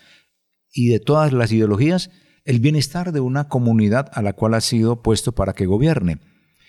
y 0.72 0.90
de 0.90 1.00
todas 1.00 1.34
las 1.34 1.52
ideologías, 1.52 2.12
el 2.46 2.60
bienestar 2.60 3.12
de 3.12 3.20
una 3.20 3.48
comunidad 3.48 4.12
a 4.14 4.22
la 4.22 4.34
cual 4.34 4.54
ha 4.54 4.62
sido 4.62 5.02
puesto 5.02 5.32
para 5.32 5.54
que 5.54 5.66
gobierne. 5.66 6.20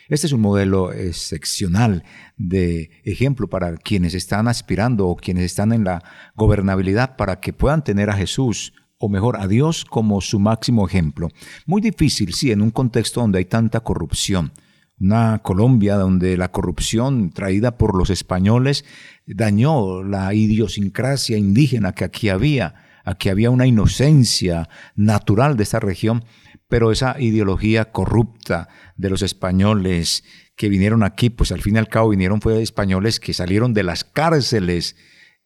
Este 0.09 0.27
es 0.27 0.33
un 0.33 0.41
modelo 0.41 0.93
excepcional 0.95 2.05
de 2.39 2.91
ejemplo 3.05 3.49
para 3.49 3.77
quienes 3.77 4.15
están 4.15 4.49
aspirando 4.49 5.09
o 5.09 5.17
quienes 5.17 5.45
están 5.45 5.75
en 5.75 5.85
la 5.85 6.03
gobernabilidad 6.35 7.17
para 7.17 7.41
que 7.41 7.53
puedan 7.53 7.85
tener 7.85 8.09
a 8.09 8.17
Jesús 8.17 8.73
o 8.99 9.11
mejor 9.11 9.37
a 9.37 9.47
Dios 9.47 9.85
como 9.85 10.23
su 10.23 10.39
máximo 10.39 10.87
ejemplo. 10.87 11.29
Muy 11.67 11.83
difícil, 11.83 12.33
sí, 12.33 12.51
en 12.51 12.63
un 12.63 12.71
contexto 12.71 13.21
donde 13.21 13.41
hay 13.41 13.45
tanta 13.45 13.81
corrupción 13.81 14.53
una 15.01 15.39
Colombia 15.39 15.97
donde 15.97 16.37
la 16.37 16.51
corrupción 16.51 17.31
traída 17.31 17.79
por 17.79 17.97
los 17.97 18.11
españoles 18.11 18.85
dañó 19.27 20.03
la 20.03 20.33
idiosincrasia 20.35 21.37
indígena 21.37 21.93
que 21.93 22.05
aquí 22.05 22.29
había. 22.29 22.75
Aquí 23.05 23.29
había 23.29 23.51
una 23.51 23.67
inocencia 23.67 24.69
natural 24.97 25.57
de 25.57 25.63
esta 25.63 25.81
región, 25.81 26.25
pero 26.69 26.93
esa 26.93 27.19
ideología 27.19 27.93
corrupta 27.93 28.69
de 28.97 29.11
los 29.11 29.23
españoles 29.23 30.25
que 30.57 30.69
vinieron 30.69 31.03
aquí, 31.03 31.31
pues 31.31 31.53
al 31.53 31.63
fin 31.63 31.77
y 31.77 31.79
al 31.79 31.89
cabo 31.89 32.11
vinieron 32.11 32.41
fue 32.41 32.61
españoles 32.61 33.21
que 33.21 33.33
salieron 33.33 33.73
de 33.73 33.85
las 33.85 34.05
cárceles 34.05 34.97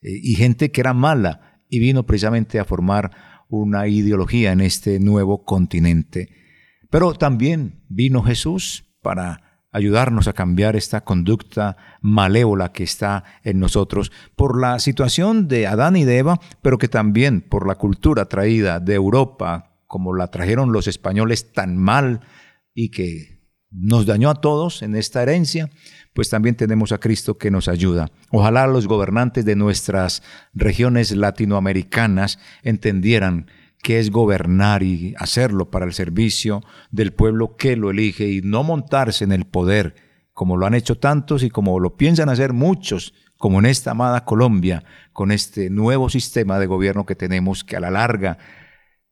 eh, 0.01 0.11
y 0.23 0.35
gente 0.35 0.73
que 0.73 0.81
era 0.81 0.95
mala 0.95 1.61
y 1.69 1.79
vino 1.79 2.05
precisamente 2.07 2.59
a 2.59 2.65
formar 2.65 3.11
una 3.49 3.87
ideología 3.87 4.53
en 4.53 4.63
este 4.63 4.99
nuevo 4.99 5.45
continente. 5.45 6.31
Pero 6.91 7.15
también 7.15 7.85
vino 7.89 8.23
Jesús 8.23 8.92
para 9.03 9.53
ayudarnos 9.73 10.29
a 10.29 10.35
cambiar 10.35 10.77
esta 10.77 11.03
conducta 11.03 11.77
malévola 12.01 12.73
que 12.73 12.85
está 12.85 13.25
en 13.43 13.59
nosotros 13.59 14.13
por 14.37 14.61
la 14.61 14.79
situación 14.79 15.49
de 15.49 15.67
Adán 15.67 15.97
y 15.97 16.05
de 16.05 16.19
Eva, 16.19 16.41
pero 16.61 16.79
que 16.79 16.89
también 16.89 17.41
por 17.41 17.67
la 17.67 17.75
cultura 17.75 18.27
traída 18.27 18.81
de 18.81 18.95
Europa, 18.95 19.77
como 19.87 20.15
la 20.15 20.29
trajeron 20.29 20.73
los 20.73 20.87
españoles 20.87 21.53
tan 21.53 21.77
mal 21.77 22.21
y 22.75 22.91
que 22.91 23.43
nos 23.71 24.05
dañó 24.05 24.29
a 24.29 24.41
todos 24.41 24.83
en 24.83 24.95
esta 24.95 25.23
herencia, 25.23 25.71
pues 26.13 26.29
también 26.29 26.57
tenemos 26.57 26.93
a 26.93 26.99
Cristo 26.99 27.39
que 27.39 27.51
nos 27.51 27.69
ayuda. 27.69 28.11
Ojalá 28.31 28.67
los 28.67 28.87
gobernantes 28.87 29.47
de 29.47 29.57
nuestras 29.57 30.23
regiones 30.53 31.11
latinoamericanas 31.13 32.39
entendieran 32.63 33.47
que 33.83 33.99
es 33.99 34.11
gobernar 34.11 34.83
y 34.83 35.15
hacerlo 35.19 35.71
para 35.71 35.85
el 35.85 35.93
servicio 35.93 36.63
del 36.91 37.13
pueblo 37.13 37.57
que 37.57 37.77
lo 37.77 37.91
elige 37.91 38.31
y 38.31 38.41
no 38.41 38.63
montarse 38.63 39.25
en 39.25 39.33
el 39.33 39.45
poder, 39.45 39.97
como 40.33 40.57
lo 40.57 40.67
han 40.67 40.75
hecho 40.75 40.99
tantos 40.99 41.43
y 41.43 41.51
como 41.51 41.79
lo 41.81 41.97
piensan 41.97 42.29
hacer 42.29 42.53
muchos, 42.53 43.13
como 43.37 43.59
en 43.59 43.67
esta 43.67 43.91
amada 43.91 44.25
Colombia, 44.25 44.85
con 45.13 45.33
este 45.33 45.69
nuevo 45.69 46.09
sistema 46.09 46.61
de 46.61 46.67
gobierno 46.67 47.05
que 47.05 47.17
tenemos, 47.17 47.65
que 47.65 47.77
a 47.77 47.81
la 47.81 47.91
larga 47.91 48.39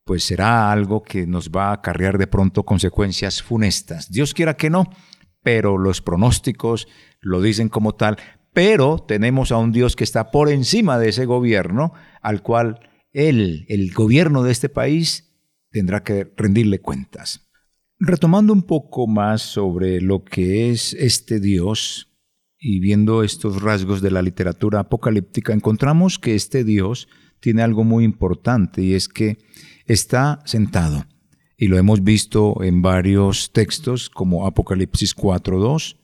pues 0.04 0.24
será 0.24 0.72
algo 0.72 1.02
que 1.02 1.26
nos 1.26 1.50
va 1.50 1.68
a 1.68 1.74
acarrear 1.74 2.18
de 2.18 2.26
pronto 2.26 2.64
consecuencias 2.64 3.42
funestas. 3.42 4.10
Dios 4.10 4.34
quiera 4.34 4.54
que 4.54 4.70
no, 4.70 4.90
pero 5.42 5.78
los 5.78 6.00
pronósticos 6.00 6.88
lo 7.20 7.40
dicen 7.40 7.68
como 7.68 7.94
tal, 7.94 8.16
pero 8.52 8.98
tenemos 8.98 9.52
a 9.52 9.58
un 9.58 9.72
Dios 9.72 9.94
que 9.94 10.04
está 10.04 10.30
por 10.30 10.48
encima 10.48 10.98
de 10.98 11.10
ese 11.10 11.26
gobierno, 11.26 11.92
al 12.22 12.42
cual 12.42 12.89
él, 13.12 13.66
el 13.68 13.92
gobierno 13.92 14.42
de 14.42 14.52
este 14.52 14.68
país, 14.68 15.30
tendrá 15.70 16.02
que 16.02 16.32
rendirle 16.36 16.80
cuentas. 16.80 17.48
Retomando 17.98 18.52
un 18.52 18.62
poco 18.62 19.06
más 19.06 19.42
sobre 19.42 20.00
lo 20.00 20.24
que 20.24 20.70
es 20.70 20.94
este 20.94 21.40
Dios 21.40 22.08
y 22.58 22.80
viendo 22.80 23.22
estos 23.22 23.62
rasgos 23.62 24.00
de 24.00 24.10
la 24.10 24.22
literatura 24.22 24.80
apocalíptica, 24.80 25.52
encontramos 25.52 26.18
que 26.18 26.34
este 26.34 26.64
Dios 26.64 27.08
tiene 27.40 27.62
algo 27.62 27.84
muy 27.84 28.04
importante 28.04 28.82
y 28.82 28.94
es 28.94 29.08
que 29.08 29.38
está 29.86 30.40
sentado. 30.44 31.06
Y 31.56 31.68
lo 31.68 31.76
hemos 31.76 32.02
visto 32.02 32.62
en 32.62 32.80
varios 32.80 33.52
textos 33.52 34.08
como 34.08 34.46
Apocalipsis 34.46 35.14
4.2, 35.14 35.96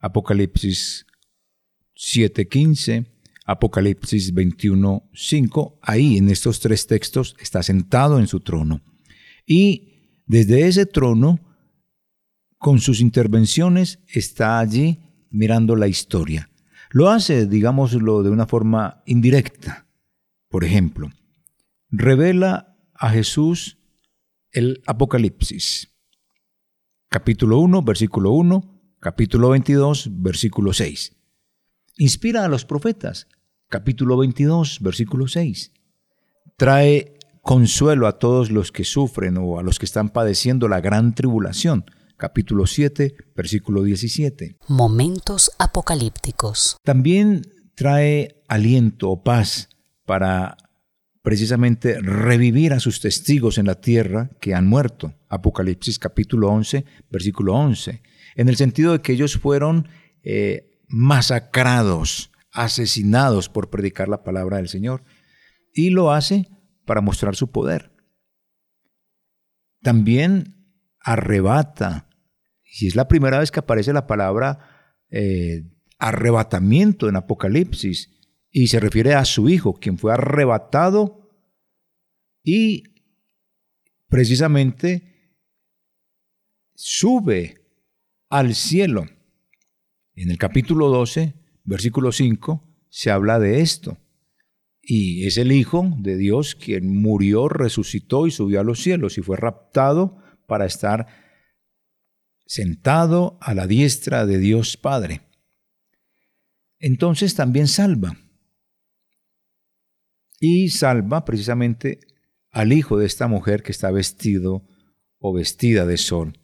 Apocalipsis 0.00 1.06
7.15, 1.96 3.06
Apocalipsis 3.44 4.34
21.5, 4.34 5.78
ahí 5.82 6.16
en 6.16 6.28
estos 6.28 6.60
tres 6.60 6.86
textos 6.86 7.36
está 7.40 7.62
sentado 7.62 8.18
en 8.18 8.26
su 8.26 8.40
trono. 8.40 8.80
Y 9.46 10.22
desde 10.26 10.68
ese 10.68 10.86
trono, 10.86 11.40
con 12.58 12.78
sus 12.78 13.00
intervenciones, 13.00 13.98
está 14.06 14.60
allí 14.60 15.00
mirando 15.30 15.74
la 15.74 15.88
historia. 15.88 16.50
Lo 16.90 17.10
hace, 17.10 17.46
digámoslo, 17.46 18.22
de 18.22 18.30
una 18.30 18.46
forma 18.46 19.02
indirecta. 19.06 19.86
Por 20.48 20.62
ejemplo, 20.64 21.10
revela 21.90 22.76
a 22.94 23.10
Jesús 23.10 23.78
el 24.52 24.82
Apocalipsis. 24.86 25.88
Capítulo 27.08 27.58
1, 27.58 27.82
versículo 27.82 28.32
1, 28.32 28.96
capítulo 29.00 29.50
22, 29.50 30.10
versículo 30.22 30.72
6 30.72 31.21
inspira 32.02 32.44
a 32.44 32.48
los 32.48 32.64
profetas. 32.64 33.28
Capítulo 33.68 34.16
22, 34.16 34.80
versículo 34.80 35.28
6. 35.28 35.72
Trae 36.56 37.14
consuelo 37.42 38.08
a 38.08 38.18
todos 38.18 38.50
los 38.50 38.72
que 38.72 38.84
sufren 38.84 39.38
o 39.38 39.58
a 39.58 39.62
los 39.62 39.78
que 39.78 39.86
están 39.86 40.10
padeciendo 40.10 40.68
la 40.68 40.80
gran 40.80 41.14
tribulación. 41.14 41.84
Capítulo 42.16 42.66
7, 42.66 43.14
versículo 43.36 43.84
17. 43.84 44.56
Momentos 44.68 45.52
apocalípticos. 45.58 46.76
También 46.82 47.42
trae 47.76 48.42
aliento 48.48 49.10
o 49.10 49.22
paz 49.22 49.68
para 50.04 50.56
precisamente 51.22 52.00
revivir 52.00 52.72
a 52.72 52.80
sus 52.80 53.00
testigos 53.00 53.58
en 53.58 53.66
la 53.66 53.80
tierra 53.80 54.30
que 54.40 54.54
han 54.54 54.66
muerto. 54.66 55.14
Apocalipsis 55.28 56.00
capítulo 56.00 56.48
11, 56.48 56.84
versículo 57.10 57.54
11. 57.54 58.02
En 58.34 58.48
el 58.48 58.56
sentido 58.56 58.92
de 58.92 59.02
que 59.02 59.12
ellos 59.12 59.36
fueron 59.36 59.86
eh, 60.24 60.71
masacrados, 60.92 62.30
asesinados 62.52 63.48
por 63.48 63.70
predicar 63.70 64.08
la 64.08 64.22
palabra 64.22 64.58
del 64.58 64.68
Señor. 64.68 65.02
Y 65.72 65.90
lo 65.90 66.12
hace 66.12 66.48
para 66.84 67.00
mostrar 67.00 67.34
su 67.34 67.50
poder. 67.50 67.90
También 69.80 70.62
arrebata, 71.00 72.08
y 72.62 72.86
es 72.86 72.94
la 72.94 73.08
primera 73.08 73.38
vez 73.38 73.50
que 73.50 73.60
aparece 73.60 73.92
la 73.92 74.06
palabra 74.06 74.98
eh, 75.10 75.64
arrebatamiento 75.98 77.08
en 77.08 77.16
Apocalipsis 77.16 78.10
y 78.50 78.68
se 78.68 78.78
refiere 78.80 79.14
a 79.14 79.24
su 79.24 79.48
hijo, 79.48 79.74
quien 79.74 79.98
fue 79.98 80.12
arrebatado 80.12 81.30
y 82.44 82.84
precisamente 84.08 85.36
sube 86.74 87.64
al 88.28 88.54
cielo. 88.54 89.06
En 90.14 90.30
el 90.30 90.36
capítulo 90.36 90.88
12, 90.88 91.34
versículo 91.64 92.12
5, 92.12 92.62
se 92.90 93.10
habla 93.10 93.38
de 93.38 93.60
esto. 93.60 93.96
Y 94.82 95.26
es 95.26 95.38
el 95.38 95.52
Hijo 95.52 95.90
de 95.98 96.16
Dios 96.16 96.54
quien 96.54 97.00
murió, 97.00 97.48
resucitó 97.48 98.26
y 98.26 98.30
subió 98.30 98.60
a 98.60 98.64
los 98.64 98.82
cielos 98.82 99.16
y 99.16 99.22
fue 99.22 99.36
raptado 99.36 100.18
para 100.46 100.66
estar 100.66 101.06
sentado 102.44 103.38
a 103.40 103.54
la 103.54 103.66
diestra 103.66 104.26
de 104.26 104.38
Dios 104.38 104.76
Padre. 104.76 105.22
Entonces 106.78 107.34
también 107.34 107.68
salva. 107.68 108.18
Y 110.38 110.68
salva 110.70 111.24
precisamente 111.24 112.00
al 112.50 112.74
hijo 112.74 112.98
de 112.98 113.06
esta 113.06 113.28
mujer 113.28 113.62
que 113.62 113.72
está 113.72 113.90
vestido 113.90 114.68
o 115.18 115.32
vestida 115.32 115.86
de 115.86 115.96
sol. 115.96 116.38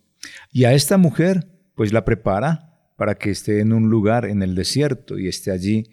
Y 0.51 0.65
a 0.65 0.73
esta 0.73 0.97
mujer 0.97 1.71
pues 1.75 1.93
la 1.93 2.05
prepara 2.05 2.68
para 2.99 3.15
que 3.15 3.31
esté 3.31 3.61
en 3.61 3.73
un 3.73 3.89
lugar 3.89 4.25
en 4.25 4.43
el 4.43 4.57
desierto 4.57 5.21
y 5.21 5.29
esté 5.29 5.53
allí 5.53 5.85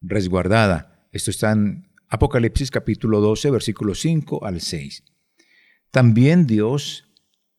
resguardada. 0.00 1.06
Esto 1.12 1.30
está 1.30 1.52
en 1.52 1.92
Apocalipsis 2.08 2.70
capítulo 2.70 3.20
12, 3.20 3.50
versículo 3.50 3.94
5 3.94 4.42
al 4.42 4.62
6. 4.62 5.04
También 5.90 6.46
Dios 6.46 7.12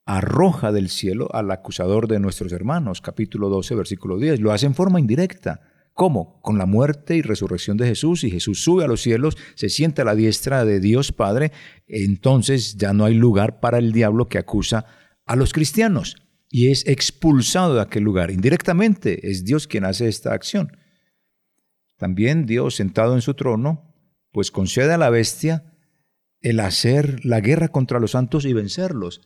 arroja 0.08 0.72
del 0.72 0.90
cielo 0.90 1.30
al 1.32 1.52
acusador 1.52 2.08
de 2.08 2.20
nuestros 2.20 2.52
hermanos, 2.52 3.02
capítulo 3.02 3.50
12, 3.50 3.76
versículo 3.76 4.18
10. 4.18 4.40
Lo 4.40 4.52
hace 4.52 4.66
en 4.66 4.74
forma 4.74 5.00
indirecta. 5.00 5.62
¿Cómo? 5.94 6.42
Con 6.42 6.58
la 6.58 6.66
muerte 6.66 7.16
y 7.16 7.22
resurrección 7.22 7.78
de 7.78 7.86
Jesús 7.86 8.24
y 8.24 8.32
Jesús 8.32 8.64
sube 8.64 8.84
a 8.84 8.88
los 8.88 9.02
cielos, 9.02 9.38
se 9.54 9.70
sienta 9.70 10.02
a 10.02 10.06
la 10.06 10.16
diestra 10.16 10.66
de 10.66 10.80
Dios 10.80 11.12
Padre, 11.12 11.52
entonces 11.86 12.78
ya 12.78 12.94
no 12.94 13.06
hay 13.06 13.14
lugar 13.14 13.60
para 13.60 13.78
el 13.78 13.92
diablo 13.92 14.28
que 14.28 14.40
acusa 14.40 14.88
a 15.28 15.36
los 15.36 15.54
cristianos 15.54 16.27
y 16.50 16.70
es 16.72 16.86
expulsado 16.88 17.76
de 17.76 17.82
aquel 17.82 18.04
lugar. 18.04 18.32
Indirectamente 18.32 19.30
es 19.30 19.44
Dios 19.44 19.68
quien 19.68 19.86
hace 19.86 20.08
esta 20.08 20.34
acción. 20.34 20.78
También 21.98 22.46
Dios 22.46 22.76
sentado 22.76 23.16
en 23.16 23.22
su 23.22 23.34
trono, 23.34 23.96
pues 24.32 24.52
concede 24.52 24.94
a 24.94 24.98
la 24.98 25.10
bestia 25.10 25.74
el 26.42 26.60
hacer 26.60 27.26
la 27.26 27.42
guerra 27.42 27.70
contra 27.70 28.00
los 28.00 28.12
santos 28.12 28.46
y 28.46 28.54
vencerlos 28.54 29.22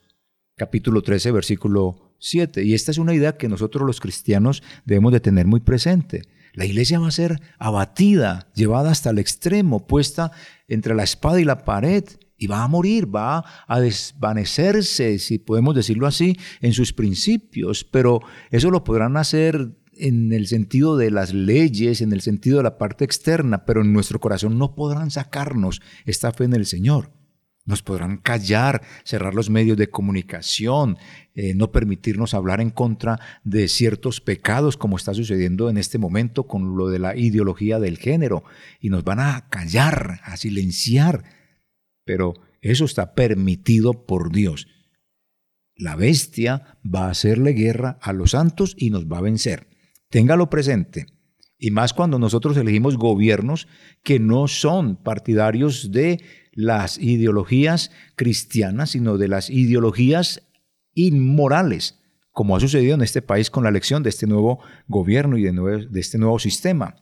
capítulo 0.61 1.01
13, 1.01 1.31
versículo 1.31 2.15
7. 2.19 2.63
Y 2.63 2.75
esta 2.75 2.91
es 2.91 2.99
una 2.99 3.15
idea 3.15 3.35
que 3.35 3.49
nosotros 3.49 3.85
los 3.85 3.99
cristianos 3.99 4.61
debemos 4.85 5.11
de 5.11 5.19
tener 5.19 5.47
muy 5.47 5.59
presente. 5.59 6.21
La 6.53 6.65
iglesia 6.65 6.99
va 6.99 7.07
a 7.07 7.11
ser 7.11 7.41
abatida, 7.57 8.51
llevada 8.53 8.91
hasta 8.91 9.09
el 9.09 9.17
extremo, 9.17 9.87
puesta 9.87 10.31
entre 10.67 10.93
la 10.93 11.01
espada 11.01 11.41
y 11.41 11.45
la 11.45 11.65
pared, 11.65 12.03
y 12.41 12.47
va 12.47 12.63
a 12.63 12.67
morir, 12.67 13.15
va 13.15 13.45
a 13.67 13.79
desvanecerse, 13.79 15.19
si 15.19 15.37
podemos 15.37 15.75
decirlo 15.75 16.07
así, 16.07 16.35
en 16.59 16.73
sus 16.73 16.91
principios, 16.91 17.83
pero 17.83 18.19
eso 18.49 18.71
lo 18.71 18.83
podrán 18.83 19.15
hacer 19.15 19.77
en 19.93 20.33
el 20.33 20.47
sentido 20.47 20.97
de 20.97 21.11
las 21.11 21.35
leyes, 21.35 22.01
en 22.01 22.11
el 22.13 22.21
sentido 22.21 22.57
de 22.57 22.63
la 22.63 22.79
parte 22.79 23.05
externa, 23.05 23.63
pero 23.63 23.81
en 23.81 23.93
nuestro 23.93 24.19
corazón 24.19 24.57
no 24.57 24.73
podrán 24.73 25.11
sacarnos 25.11 25.83
esta 26.05 26.31
fe 26.31 26.45
en 26.45 26.53
el 26.53 26.65
Señor. 26.65 27.11
Nos 27.63 27.83
podrán 27.83 28.17
callar, 28.17 28.81
cerrar 29.03 29.35
los 29.35 29.51
medios 29.51 29.77
de 29.77 29.91
comunicación, 29.91 30.97
eh, 31.35 31.53
no 31.53 31.71
permitirnos 31.71 32.33
hablar 32.33 32.59
en 32.59 32.71
contra 32.71 33.19
de 33.43 33.67
ciertos 33.67 34.19
pecados 34.19 34.77
como 34.77 34.97
está 34.97 35.13
sucediendo 35.13 35.69
en 35.69 35.77
este 35.77 35.99
momento 35.99 36.47
con 36.47 36.75
lo 36.75 36.87
de 36.87 36.97
la 36.97 37.15
ideología 37.15 37.79
del 37.79 37.99
género. 37.99 38.43
Y 38.79 38.89
nos 38.89 39.03
van 39.03 39.19
a 39.19 39.47
callar, 39.51 40.21
a 40.23 40.37
silenciar. 40.37 41.40
Pero 42.05 42.33
eso 42.61 42.85
está 42.85 43.13
permitido 43.13 44.05
por 44.05 44.31
Dios. 44.31 44.67
La 45.75 45.95
bestia 45.95 46.77
va 46.83 47.07
a 47.07 47.11
hacerle 47.11 47.53
guerra 47.53 47.97
a 48.01 48.13
los 48.13 48.31
santos 48.31 48.75
y 48.77 48.89
nos 48.89 49.07
va 49.07 49.17
a 49.17 49.21
vencer. 49.21 49.67
Téngalo 50.09 50.49
presente. 50.49 51.07
Y 51.57 51.71
más 51.71 51.93
cuando 51.93 52.19
nosotros 52.19 52.57
elegimos 52.57 52.97
gobiernos 52.97 53.67
que 54.03 54.19
no 54.19 54.47
son 54.47 54.95
partidarios 54.95 55.91
de 55.91 56.21
las 56.51 56.97
ideologías 56.97 57.91
cristianas, 58.15 58.91
sino 58.91 59.17
de 59.17 59.27
las 59.27 59.49
ideologías 59.49 60.47
inmorales, 60.93 61.99
como 62.31 62.55
ha 62.55 62.59
sucedido 62.59 62.95
en 62.95 63.01
este 63.01 63.21
país 63.21 63.49
con 63.49 63.63
la 63.63 63.69
elección 63.69 64.03
de 64.03 64.09
este 64.09 64.27
nuevo 64.27 64.59
gobierno 64.87 65.37
y 65.37 65.43
de, 65.43 65.99
este 65.99 66.17
nuevo 66.17 66.39
sistema. 66.39 66.95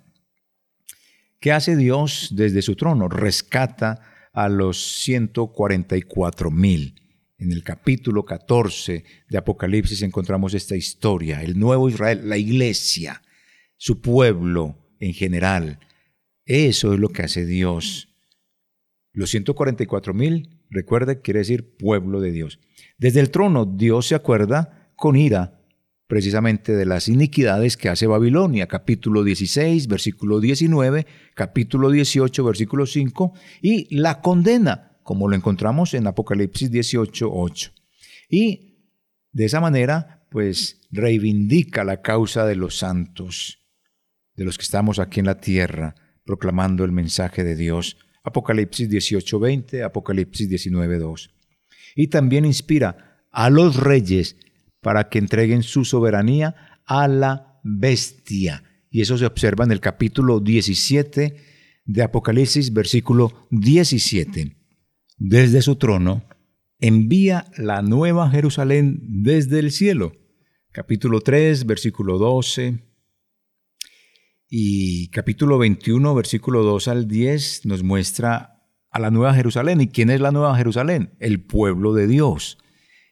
¿Qué 1.39 1.51
hace 1.51 1.75
Dios 1.75 2.29
desde 2.33 2.61
su 2.61 2.75
trono? 2.75 3.07
Rescata 3.07 4.01
a 4.43 4.49
los 4.49 5.01
144 5.03 6.51
mil. 6.51 6.95
En 7.37 7.51
el 7.51 7.63
capítulo 7.63 8.25
14 8.25 9.03
de 9.29 9.37
Apocalipsis 9.37 10.01
encontramos 10.01 10.53
esta 10.53 10.75
historia, 10.75 11.41
el 11.41 11.59
nuevo 11.59 11.89
Israel, 11.89 12.27
la 12.27 12.37
iglesia, 12.37 13.21
su 13.77 14.01
pueblo 14.01 14.77
en 14.99 15.13
general. 15.13 15.79
Eso 16.45 16.93
es 16.93 16.99
lo 16.99 17.09
que 17.09 17.23
hace 17.23 17.45
Dios 17.45 18.09
los 19.19 19.31
144 19.31 20.13
mil, 20.13 20.61
recuerde, 20.69 21.19
quiere 21.19 21.39
decir 21.39 21.75
pueblo 21.75 22.21
de 22.21 22.31
Dios. 22.31 22.59
Desde 22.97 23.19
el 23.19 23.31
trono 23.31 23.65
Dios 23.65 24.07
se 24.07 24.15
acuerda 24.15 24.93
con 24.95 25.17
ira 25.17 25.58
precisamente 26.09 26.75
de 26.75 26.87
las 26.87 27.07
iniquidades 27.07 27.77
que 27.77 27.87
hace 27.87 28.07
Babilonia, 28.07 28.67
capítulo 28.67 29.23
16, 29.23 29.87
versículo 29.87 30.39
19, 30.39 31.05
capítulo 31.35 31.91
18, 31.91 32.43
versículo 32.43 32.87
5, 32.87 33.33
y 33.61 33.95
la 33.95 34.19
condena, 34.19 34.97
como 35.03 35.27
lo 35.27 35.35
encontramos 35.35 35.93
en 35.93 36.07
Apocalipsis 36.07 36.71
18, 36.71 37.29
8. 37.31 37.71
Y 38.27 38.89
de 39.31 39.45
esa 39.45 39.61
manera, 39.61 40.25
pues 40.31 40.81
reivindica 40.89 41.83
la 41.83 42.01
causa 42.01 42.47
de 42.47 42.55
los 42.55 42.79
santos, 42.79 43.59
de 44.33 44.45
los 44.45 44.57
que 44.57 44.63
estamos 44.63 44.97
aquí 44.97 45.19
en 45.19 45.27
la 45.27 45.39
tierra, 45.39 45.93
proclamando 46.25 46.83
el 46.83 46.91
mensaje 46.91 47.43
de 47.43 47.55
Dios 47.55 47.97
Apocalipsis 48.23 48.89
18:20, 48.89 49.83
Apocalipsis 49.83 50.49
19:2. 50.49 51.29
Y 51.95 52.07
también 52.07 52.45
inspira 52.45 53.21
a 53.31 53.51
los 53.51 53.75
reyes 53.75 54.37
para 54.81 55.09
que 55.09 55.19
entreguen 55.19 55.63
su 55.63 55.85
soberanía 55.85 56.81
a 56.85 57.07
la 57.07 57.59
bestia. 57.63 58.63
Y 58.89 59.01
eso 59.01 59.17
se 59.17 59.25
observa 59.25 59.65
en 59.65 59.71
el 59.71 59.79
capítulo 59.79 60.39
17 60.39 61.37
de 61.85 62.03
Apocalipsis, 62.03 62.73
versículo 62.73 63.47
17. 63.51 64.55
Desde 65.17 65.61
su 65.61 65.75
trono 65.75 66.23
envía 66.79 67.45
la 67.57 67.81
nueva 67.81 68.29
Jerusalén 68.29 68.99
desde 69.03 69.59
el 69.59 69.71
cielo. 69.71 70.13
Capítulo 70.71 71.21
3, 71.21 71.65
versículo 71.65 72.17
12 72.17 72.89
y 74.51 75.09
capítulo 75.09 75.59
21, 75.59 76.15
versículo 76.15 76.63
2 76.63 76.87
al 76.87 77.07
10 77.07 77.65
nos 77.65 77.83
muestra 77.83 78.63
a 78.89 78.99
la 78.99 79.11
Nueva 79.11 79.33
Jerusalén. 79.33 79.81
¿Y 79.81 79.89
quién 79.89 80.09
es 80.09 80.21
la 80.21 80.31
Nueva 80.31 80.55
Jerusalén? 80.55 81.15
El 81.19 81.43
pueblo 81.43 81.93
de 81.93 82.07
Dios. 82.07 82.57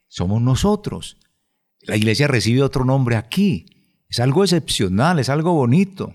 Somos 0.08 0.42
nosotros. 0.42 1.18
La 1.88 1.96
iglesia 1.96 2.28
recibe 2.28 2.62
otro 2.62 2.86
nombre 2.86 3.16
aquí. 3.16 3.66
Es 4.10 4.20
algo 4.20 4.44
excepcional, 4.44 5.20
es 5.20 5.30
algo 5.30 5.54
bonito. 5.54 6.14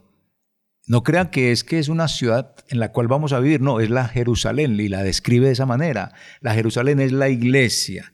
No 0.86 1.02
crean 1.02 1.30
que 1.30 1.52
es 1.52 1.64
que 1.64 1.78
es 1.78 1.88
una 1.88 2.08
ciudad 2.08 2.56
en 2.68 2.78
la 2.78 2.92
cual 2.92 3.08
vamos 3.08 3.32
a 3.32 3.40
vivir, 3.40 3.60
no, 3.60 3.80
es 3.80 3.90
la 3.90 4.08
Jerusalén 4.08 4.78
y 4.78 4.88
la 4.88 5.02
describe 5.02 5.46
de 5.46 5.52
esa 5.52 5.66
manera. 5.66 6.12
La 6.40 6.54
Jerusalén 6.54 7.00
es 7.00 7.12
la 7.12 7.28
iglesia. 7.28 8.12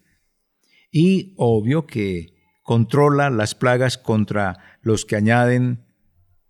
Y 0.91 1.35
obvio 1.37 1.87
que 1.87 2.35
controla 2.63 3.31
las 3.31 3.55
plagas 3.55 3.99
contra 3.99 4.79
los 4.83 5.05
que 5.05 5.17
añaden 5.17 5.87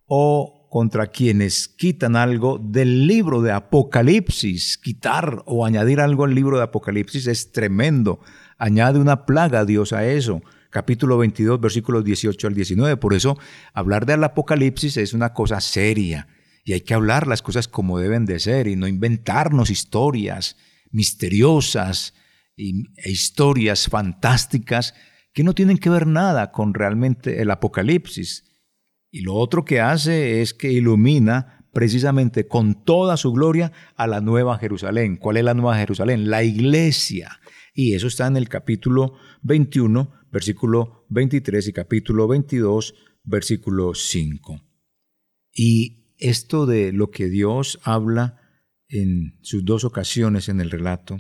o 0.05 0.69
contra 0.71 1.07
quienes 1.07 1.69
quitan 1.69 2.17
algo 2.17 2.59
del 2.59 3.07
libro 3.07 3.41
de 3.41 3.53
Apocalipsis. 3.53 4.77
Quitar 4.79 5.43
o 5.47 5.65
añadir 5.65 6.01
algo 6.01 6.25
al 6.25 6.35
libro 6.35 6.59
de 6.59 6.65
Apocalipsis 6.65 7.27
es 7.27 7.53
tremendo. 7.53 8.21
Añade 8.59 8.99
una 8.99 9.25
plaga 9.25 9.65
Dios 9.65 9.93
a 9.93 10.07
eso. 10.07 10.43
Capítulo 10.71 11.17
22, 11.19 11.61
versículos 11.61 12.05
18 12.05 12.47
al 12.47 12.55
19. 12.55 12.97
Por 12.99 13.15
eso 13.15 13.39
hablar 13.73 14.05
del 14.05 14.23
Apocalipsis 14.25 14.97
es 14.99 15.15
una 15.15 15.33
cosa 15.33 15.61
seria 15.61 16.29
y 16.65 16.75
hay 16.75 16.83
que 16.83 16.93
hablar 16.93 17.27
las 17.27 17.41
cosas 17.41 17.69
como 17.69 17.99
deben 17.99 18.27
de 18.27 18.39
ser 18.39 18.69
y 18.69 18.77
no 18.77 18.87
inventarnos 18.87 19.71
historias 19.71 20.57
misteriosas 20.91 22.15
e 22.57 23.11
historias 23.11 23.89
fantásticas 23.89 24.95
que 25.33 25.45
no 25.45 25.55
tienen 25.55 25.79
que 25.79 25.89
ver 25.89 26.07
nada 26.07 26.53
con 26.53 26.75
realmente 26.75 27.41
el 27.41 27.51
Apocalipsis. 27.51 28.45
Y 29.11 29.23
lo 29.23 29.35
otro 29.35 29.65
que 29.65 29.81
hace 29.81 30.43
es 30.43 30.53
que 30.53 30.71
ilumina 30.71 31.67
precisamente 31.73 32.47
con 32.47 32.85
toda 32.85 33.17
su 33.17 33.33
gloria 33.33 33.73
a 33.97 34.07
la 34.07 34.21
Nueva 34.21 34.59
Jerusalén. 34.59 35.17
¿Cuál 35.17 35.39
es 35.39 35.45
la 35.45 35.55
Nueva 35.55 35.79
Jerusalén? 35.79 36.29
La 36.29 36.43
iglesia. 36.43 37.41
Y 37.73 37.95
eso 37.95 38.09
está 38.09 38.27
en 38.27 38.37
el 38.37 38.49
capítulo 38.49 39.15
21, 39.43 40.13
versículo 40.31 41.07
23 41.11 41.69
y 41.69 41.73
capítulo 41.73 42.29
22, 42.29 42.95
versículo 43.25 43.95
5. 43.95 44.61
Y 45.53 46.15
esto 46.19 46.67
de 46.67 46.93
lo 46.93 47.11
que 47.11 47.29
Dios 47.29 47.79
habla 47.83 48.41
en 48.89 49.39
sus 49.43 49.65
dos 49.65 49.85
ocasiones 49.85 50.49
en 50.49 50.61
el 50.61 50.71
relato, 50.71 51.19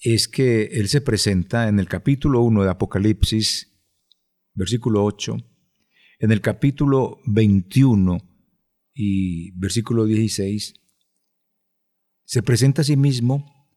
es 0.00 0.28
que 0.28 0.64
Él 0.64 0.88
se 0.88 1.00
presenta 1.00 1.68
en 1.68 1.78
el 1.78 1.88
capítulo 1.88 2.42
1 2.42 2.64
de 2.64 2.70
Apocalipsis, 2.70 3.72
versículo 4.54 5.04
8, 5.04 5.36
en 6.18 6.32
el 6.32 6.40
capítulo 6.40 7.20
21 7.26 8.18
y 8.94 9.50
versículo 9.58 10.04
16, 10.04 10.74
se 12.24 12.42
presenta 12.42 12.82
a 12.82 12.84
sí 12.84 12.96
mismo 12.96 13.68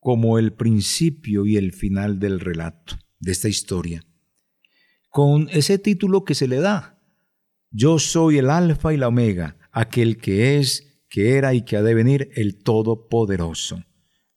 como 0.00 0.38
el 0.38 0.52
principio 0.52 1.46
y 1.46 1.56
el 1.56 1.72
final 1.72 2.18
del 2.18 2.40
relato, 2.40 2.96
de 3.20 3.32
esta 3.32 3.48
historia, 3.48 4.04
con 5.10 5.48
ese 5.50 5.78
título 5.78 6.24
que 6.24 6.34
se 6.34 6.48
le 6.48 6.60
da, 6.60 7.02
Yo 7.70 7.98
soy 7.98 8.38
el 8.38 8.50
Alfa 8.50 8.94
y 8.94 8.96
la 8.96 9.08
Omega, 9.08 9.56
aquel 9.72 10.18
que 10.18 10.58
es, 10.58 11.04
que 11.08 11.36
era 11.36 11.54
y 11.54 11.62
que 11.62 11.76
ha 11.76 11.82
de 11.82 11.94
venir, 11.94 12.30
el 12.34 12.62
Todopoderoso. 12.62 13.84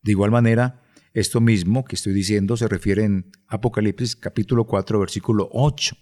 De 0.01 0.11
igual 0.11 0.31
manera, 0.31 0.81
esto 1.13 1.41
mismo 1.41 1.83
que 1.83 1.95
estoy 1.95 2.13
diciendo 2.13 2.55
se 2.57 2.67
refiere 2.67 3.03
en 3.03 3.31
Apocalipsis 3.47 4.15
capítulo 4.15 4.65
4, 4.65 4.99
versículo 4.99 5.49
8. 5.51 5.95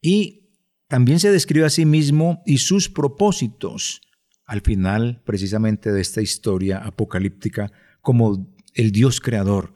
Y 0.00 0.50
también 0.88 1.20
se 1.20 1.30
describe 1.30 1.66
a 1.66 1.70
sí 1.70 1.84
mismo 1.84 2.42
y 2.46 2.58
sus 2.58 2.88
propósitos 2.88 4.00
al 4.44 4.60
final 4.60 5.22
precisamente 5.24 5.92
de 5.92 6.00
esta 6.00 6.22
historia 6.22 6.78
apocalíptica 6.78 7.72
como 8.00 8.54
el 8.74 8.92
Dios 8.92 9.20
creador, 9.20 9.72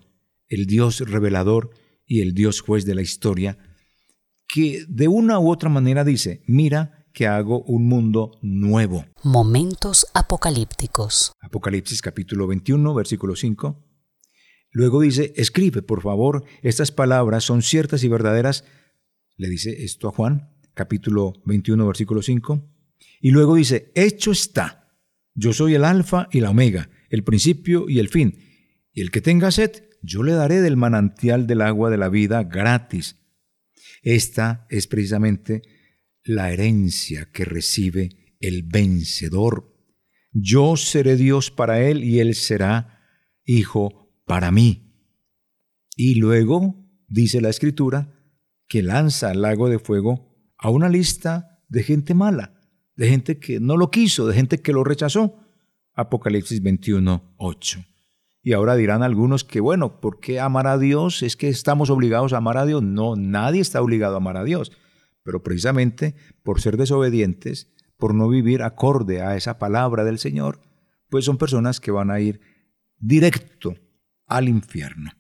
el 0.51 0.67
Dios 0.67 1.01
revelador 1.01 1.71
y 2.05 2.21
el 2.21 2.35
Dios 2.35 2.61
juez 2.61 2.85
de 2.85 2.95
la 2.95 3.03
historia, 3.03 3.57
que 4.47 4.85
de 4.89 5.09
una 5.09 5.39
u 5.39 5.51
otra 5.51 5.71
manera 5.71 6.05
dice, 6.05 6.43
mira 6.47 7.07
que 7.15 7.27
hago 7.27 7.63
un 7.63 7.87
mundo 7.87 8.39
nuevo. 8.43 9.07
Momentos 9.23 10.07
apocalípticos. 10.13 11.33
Apocalipsis 11.41 12.03
capítulo 12.03 12.47
21, 12.47 12.95
versículo 12.95 13.37
5. 13.37 13.87
Luego 14.73 15.01
dice, 15.01 15.33
escribe, 15.37 15.83
por 15.83 16.03
favor, 16.03 16.45
estas 16.63 16.93
palabras 16.93 17.45
son 17.45 17.63
ciertas 17.63 18.05
y 18.05 18.09
verdaderas. 18.09 18.65
Le 19.37 19.49
dice 19.49 19.85
esto 19.85 20.09
a 20.09 20.13
Juan, 20.13 20.53
capítulo 20.75 21.33
21, 21.47 21.87
versículo 21.87 22.23
5. 22.23 22.71
Y 23.21 23.31
luego 23.31 23.55
dice, 23.55 23.91
hecho 23.95 24.31
está, 24.33 24.89
yo 25.35 25.53
soy 25.53 25.75
el 25.75 25.85
alfa 25.85 26.29
y 26.31 26.41
la 26.41 26.51
omega, 26.51 26.91
el 27.09 27.25
principio 27.25 27.89
y 27.89 27.99
el 27.99 28.09
fin. 28.09 28.39
Y 28.93 29.01
el 29.01 29.11
que 29.11 29.21
tenga 29.21 29.51
sed, 29.51 29.90
yo 30.03 30.23
le 30.23 30.33
daré 30.33 30.61
del 30.61 30.77
manantial 30.77 31.47
del 31.47 31.63
agua 31.63 31.91
de 31.91 31.99
la 31.99 32.09
vida 32.09 32.45
gratis. 32.45 33.17
Esta 34.03 34.67
es 34.71 34.87
precisamente 34.87 35.63
la 36.25 36.53
herencia 36.53 37.31
que 37.33 37.45
recibe 37.45 38.37
el 38.41 38.63
vencedor. 38.63 39.77
Yo 40.33 40.77
seré 40.77 41.17
Dios 41.17 41.51
para 41.51 41.83
él 41.83 42.05
y 42.05 42.21
él 42.21 42.35
será 42.35 43.01
hijo 43.45 44.15
para 44.27 44.51
mí. 44.51 44.91
Y 45.97 46.15
luego 46.15 46.77
dice 47.09 47.41
la 47.41 47.51
escritura 47.51 48.15
que 48.69 48.83
lanza 48.83 49.31
al 49.31 49.43
lago 49.43 49.69
de 49.69 49.79
fuego 49.79 50.31
a 50.57 50.71
una 50.71 50.89
lista 50.89 51.63
de 51.69 51.83
gente 51.83 52.15
mala, 52.15 52.55
de 52.97 53.09
gente 53.09 53.39
que 53.39 53.61
no 53.61 53.77
lo 53.77 53.91
quiso, 53.91 54.27
de 54.27 54.35
gente 54.35 54.63
que 54.63 54.73
lo 54.73 54.85
rechazó. 54.85 55.37
Apocalipsis 55.95 56.63
21, 56.63 57.35
8. 57.37 57.90
Y 58.43 58.55
ahora 58.55 58.77
dirán 58.77 59.03
algunos 59.03 59.45
que, 59.45 59.61
bueno, 59.61 60.01
¿por 60.01 60.19
qué 60.19 60.41
amar 60.41 60.67
a 60.67 60.79
Dios? 60.79 61.23
¿Es 61.23 61.37
que 61.37 61.49
estamos 61.49 61.91
obligados 61.91 62.33
a 62.33 62.39
amar 62.39 62.57
a 62.57 62.67
Dios? 62.67 62.83
No, 62.83 63.17
nadie 63.17 63.61
está 63.61 63.83
obligado 63.83 64.15
a 64.15 64.19
amar 64.19 64.37
a 64.37 64.45
Dios. 64.45 64.73
Pero 65.23 65.43
precisamente 65.43 66.15
por 66.43 66.61
ser 66.61 66.79
desobedientes, 66.79 67.75
por 67.99 68.15
no 68.15 68.29
vivir 68.29 68.63
acorde 68.63 69.21
a 69.21 69.37
esa 69.37 69.59
palabra 69.59 70.05
del 70.05 70.19
Señor, 70.19 70.61
pues 71.11 71.27
son 71.27 71.37
personas 71.37 71.81
que 71.81 71.91
van 71.91 72.11
a 72.11 72.21
ir 72.21 72.41
directo 72.97 73.75
al 74.27 74.49
infierno 74.49 75.13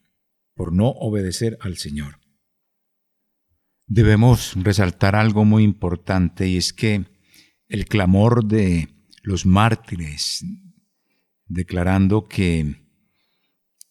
por 0.54 0.72
no 0.72 0.88
obedecer 0.88 1.58
al 1.60 1.76
Señor. 1.76 2.20
Debemos 3.86 4.54
resaltar 4.54 5.16
algo 5.16 5.44
muy 5.44 5.64
importante 5.64 6.46
y 6.48 6.56
es 6.56 6.72
que 6.72 7.06
el 7.66 7.86
clamor 7.86 8.44
de 8.44 8.88
los 9.22 9.46
mártires, 9.46 10.44
declarando 11.46 12.28
que, 12.28 12.76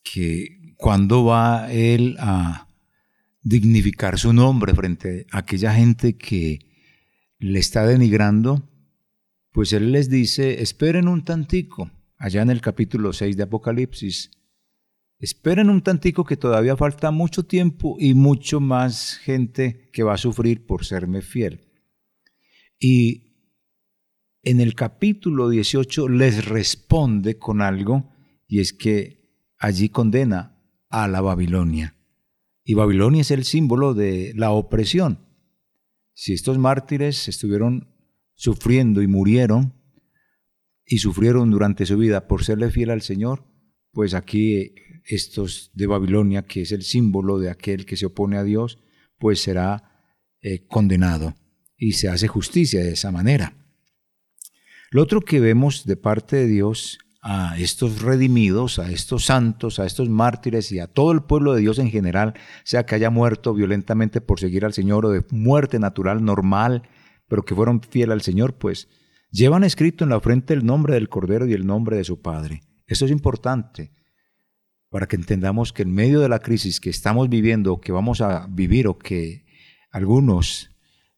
que 0.04 0.74
cuando 0.78 1.26
va 1.26 1.72
él 1.72 2.16
a 2.20 2.68
dignificar 3.42 4.18
su 4.20 4.34
nombre 4.34 4.74
frente 4.74 5.26
a 5.32 5.40
aquella 5.40 5.74
gente 5.74 6.18
que 6.18 6.60
le 7.40 7.60
está 7.60 7.86
denigrando, 7.86 8.70
pues 9.52 9.74
él 9.74 9.92
les 9.92 10.10
dice, 10.10 10.62
esperen 10.62 11.08
un 11.08 11.24
tantico, 11.24 11.92
allá 12.18 12.42
en 12.42 12.50
el 12.50 12.62
capítulo 12.62 13.14
6 13.14 13.38
de 13.38 13.44
Apocalipsis, 13.44 14.32
esperen 15.18 15.70
un 15.70 15.82
tantico 15.82 16.24
que 16.24 16.38
todavía 16.38 16.78
falta 16.78 17.12
mucho 17.12 17.44
tiempo 17.44 17.98
y 18.00 18.14
mucho 18.14 18.60
más 18.60 19.18
gente 19.18 19.90
que 19.92 20.04
va 20.04 20.14
a 20.14 20.18
sufrir 20.18 20.66
por 20.66 20.86
serme 20.86 21.22
fiel. 21.22 21.68
Y 22.80 23.30
en 24.44 24.62
el 24.62 24.76
capítulo 24.76 25.50
18 25.50 26.08
les 26.08 26.46
responde 26.46 27.38
con 27.38 27.62
algo 27.62 28.14
y 28.48 28.60
es 28.60 28.72
que 28.72 29.19
allí 29.60 29.90
condena 29.90 30.58
a 30.90 31.08
la 31.08 31.22
Babilonia. 31.22 31.96
Y 32.64 32.74
Babilonia 32.74 33.22
es 33.22 33.32
el 33.32 33.44
símbolo 33.44 33.94
de 33.94 34.34
la 34.36 34.52
opresión. 34.52 35.20
Si 36.14 36.34
estos 36.34 36.58
mártires 36.58 37.28
estuvieron 37.28 37.94
sufriendo 38.34 39.02
y 39.02 39.08
murieron 39.08 39.74
y 40.86 41.00
sufrieron 41.00 41.52
durante 41.52 41.86
su 41.86 41.98
vida 41.98 42.28
por 42.28 42.44
serle 42.44 42.72
fiel 42.72 42.90
al 42.90 43.02
Señor, 43.02 43.46
pues 43.92 44.14
aquí 44.14 44.74
estos 45.06 45.72
de 45.74 45.88
Babilonia, 45.88 46.46
que 46.46 46.62
es 46.62 46.72
el 46.72 46.84
símbolo 46.84 47.40
de 47.40 47.50
aquel 47.50 47.86
que 47.86 47.98
se 47.98 48.06
opone 48.06 48.38
a 48.38 48.44
Dios, 48.44 48.80
pues 49.18 49.42
será 49.42 50.02
eh, 50.42 50.66
condenado 50.68 51.36
y 51.78 51.94
se 51.94 52.08
hace 52.08 52.28
justicia 52.28 52.82
de 52.82 52.94
esa 52.94 53.12
manera. 53.12 53.56
Lo 54.92 55.04
otro 55.04 55.22
que 55.22 55.40
vemos 55.40 55.86
de 55.86 55.98
parte 55.98 56.38
de 56.38 56.48
Dios 56.48 57.00
a 57.22 57.58
estos 57.58 58.02
redimidos, 58.02 58.80
a 58.80 58.92
estos 58.92 59.26
santos, 59.26 59.80
a 59.80 59.86
estos 59.86 60.10
mártires 60.10 60.72
y 60.72 60.80
a 60.80 60.88
todo 60.88 61.12
el 61.12 61.22
pueblo 61.22 61.54
de 61.54 61.62
Dios 61.62 61.80
en 61.80 61.90
general, 61.90 62.34
sea 62.64 62.86
que 62.86 62.96
haya 62.96 63.10
muerto 63.10 63.54
violentamente 63.54 64.22
por 64.22 64.40
seguir 64.40 64.64
al 64.66 64.74
Señor 64.74 65.06
o 65.06 65.10
de 65.10 65.26
muerte 65.32 65.80
natural 65.80 66.24
normal, 66.24 66.84
pero 67.28 67.44
que 67.44 67.56
fueron 67.56 67.82
fieles 67.82 68.14
al 68.14 68.22
Señor, 68.22 68.58
pues 68.58 68.88
llevan 69.32 69.64
escrito 69.64 70.04
en 70.04 70.12
la 70.12 70.22
frente 70.22 70.54
el 70.54 70.66
nombre 70.66 70.94
del 70.94 71.10
Cordero 71.10 71.46
y 71.46 71.54
el 71.54 71.66
nombre 71.66 71.98
de 71.98 72.04
su 72.04 72.22
Padre. 72.22 72.62
Eso 72.88 73.06
es 73.06 73.12
importante 73.12 73.92
para 74.90 75.08
que 75.08 75.16
entendamos 75.16 75.72
que 75.72 75.84
en 75.84 75.94
medio 75.94 76.20
de 76.20 76.30
la 76.30 76.40
crisis 76.40 76.80
que 76.80 76.90
estamos 76.90 77.30
viviendo, 77.30 77.80
que 77.80 77.92
vamos 77.92 78.22
a 78.22 78.48
vivir 78.48 78.88
o 78.88 78.98
que 78.98 79.46
algunos 79.92 80.72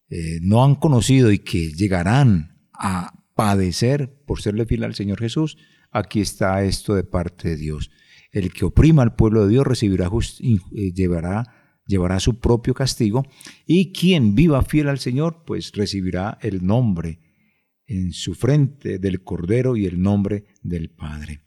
eh, 0.09 0.39
no 0.41 0.63
han 0.63 0.75
conocido 0.75 1.31
y 1.31 1.39
que 1.39 1.71
llegarán 1.71 2.59
a 2.73 3.13
padecer 3.33 4.13
por 4.25 4.41
serle 4.41 4.65
fiel 4.65 4.83
al 4.83 4.95
Señor 4.95 5.19
Jesús, 5.19 5.57
aquí 5.91 6.21
está 6.21 6.63
esto 6.63 6.95
de 6.95 7.03
parte 7.03 7.49
de 7.49 7.57
Dios. 7.57 7.91
El 8.31 8.51
que 8.53 8.65
oprima 8.65 9.03
al 9.03 9.15
pueblo 9.15 9.43
de 9.43 9.49
Dios 9.49 9.67
recibirá 9.67 10.09
eh, 10.09 10.93
llevará, 10.93 11.81
llevará 11.85 12.19
su 12.19 12.39
propio 12.39 12.73
castigo 12.73 13.27
y 13.65 13.91
quien 13.91 14.35
viva 14.35 14.63
fiel 14.63 14.89
al 14.89 14.99
Señor, 14.99 15.43
pues 15.45 15.71
recibirá 15.73 16.37
el 16.41 16.65
nombre 16.65 17.19
en 17.85 18.13
su 18.13 18.35
frente 18.35 18.99
del 18.99 19.23
Cordero 19.23 19.75
y 19.75 19.85
el 19.85 20.01
nombre 20.01 20.45
del 20.61 20.89
Padre. 20.89 21.41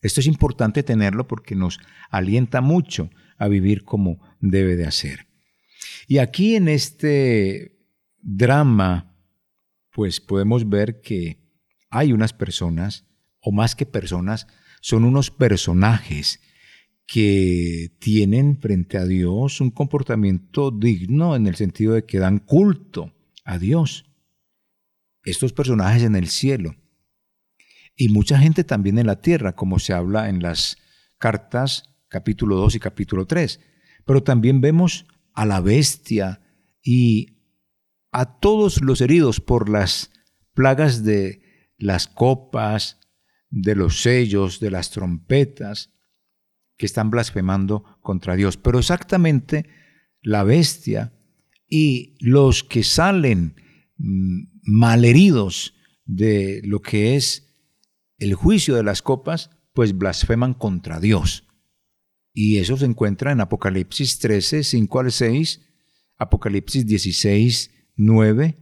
Esto 0.00 0.20
es 0.20 0.26
importante 0.26 0.82
tenerlo 0.82 1.26
porque 1.28 1.54
nos 1.54 1.78
alienta 2.10 2.60
mucho 2.60 3.10
a 3.38 3.48
vivir 3.48 3.84
como 3.84 4.20
debe 4.40 4.76
de 4.76 4.86
hacer. 4.86 5.26
Y 6.08 6.18
aquí 6.18 6.54
en 6.54 6.68
este 6.68 7.78
drama 8.22 9.12
pues 9.96 10.20
podemos 10.20 10.68
ver 10.68 11.00
que 11.00 11.38
hay 11.88 12.12
unas 12.12 12.34
personas, 12.34 13.05
o 13.46 13.52
más 13.52 13.76
que 13.76 13.86
personas, 13.86 14.48
son 14.80 15.04
unos 15.04 15.30
personajes 15.30 16.40
que 17.06 17.96
tienen 18.00 18.58
frente 18.60 18.98
a 18.98 19.04
Dios 19.04 19.60
un 19.60 19.70
comportamiento 19.70 20.72
digno 20.72 21.36
en 21.36 21.46
el 21.46 21.54
sentido 21.54 21.92
de 21.94 22.04
que 22.04 22.18
dan 22.18 22.40
culto 22.40 23.14
a 23.44 23.58
Dios. 23.58 24.10
Estos 25.22 25.52
personajes 25.52 26.02
en 26.02 26.16
el 26.16 26.26
cielo. 26.26 26.74
Y 27.94 28.08
mucha 28.08 28.36
gente 28.36 28.64
también 28.64 28.98
en 28.98 29.06
la 29.06 29.20
tierra, 29.20 29.54
como 29.54 29.78
se 29.78 29.92
habla 29.92 30.28
en 30.28 30.42
las 30.42 30.76
cartas 31.16 31.94
capítulo 32.08 32.56
2 32.56 32.74
y 32.74 32.80
capítulo 32.80 33.26
3. 33.26 33.60
Pero 34.04 34.24
también 34.24 34.60
vemos 34.60 35.06
a 35.34 35.46
la 35.46 35.60
bestia 35.60 36.40
y 36.82 37.38
a 38.10 38.40
todos 38.40 38.82
los 38.82 39.00
heridos 39.00 39.40
por 39.40 39.68
las 39.68 40.10
plagas 40.52 41.04
de 41.04 41.42
las 41.78 42.08
copas, 42.08 42.98
de 43.50 43.74
los 43.74 44.02
sellos, 44.02 44.60
de 44.60 44.70
las 44.70 44.90
trompetas, 44.90 45.92
que 46.76 46.86
están 46.86 47.10
blasfemando 47.10 47.84
contra 48.00 48.36
Dios. 48.36 48.56
Pero 48.56 48.78
exactamente 48.78 49.66
la 50.22 50.44
bestia 50.44 51.12
y 51.68 52.16
los 52.20 52.64
que 52.64 52.82
salen 52.82 53.54
mm, 53.96 54.44
malheridos 54.62 55.74
de 56.04 56.60
lo 56.64 56.80
que 56.80 57.16
es 57.16 57.54
el 58.18 58.34
juicio 58.34 58.76
de 58.76 58.82
las 58.82 59.02
copas, 59.02 59.50
pues 59.74 59.96
blasfeman 59.96 60.54
contra 60.54 61.00
Dios. 61.00 61.44
Y 62.32 62.58
eso 62.58 62.76
se 62.76 62.84
encuentra 62.84 63.32
en 63.32 63.40
Apocalipsis 63.40 64.18
13, 64.18 64.62
5 64.62 65.00
al 65.00 65.12
6, 65.12 65.60
Apocalipsis 66.18 66.86
16, 66.86 67.70
9, 67.96 68.56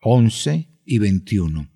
11 0.00 0.68
y 0.84 0.98
21. 0.98 1.71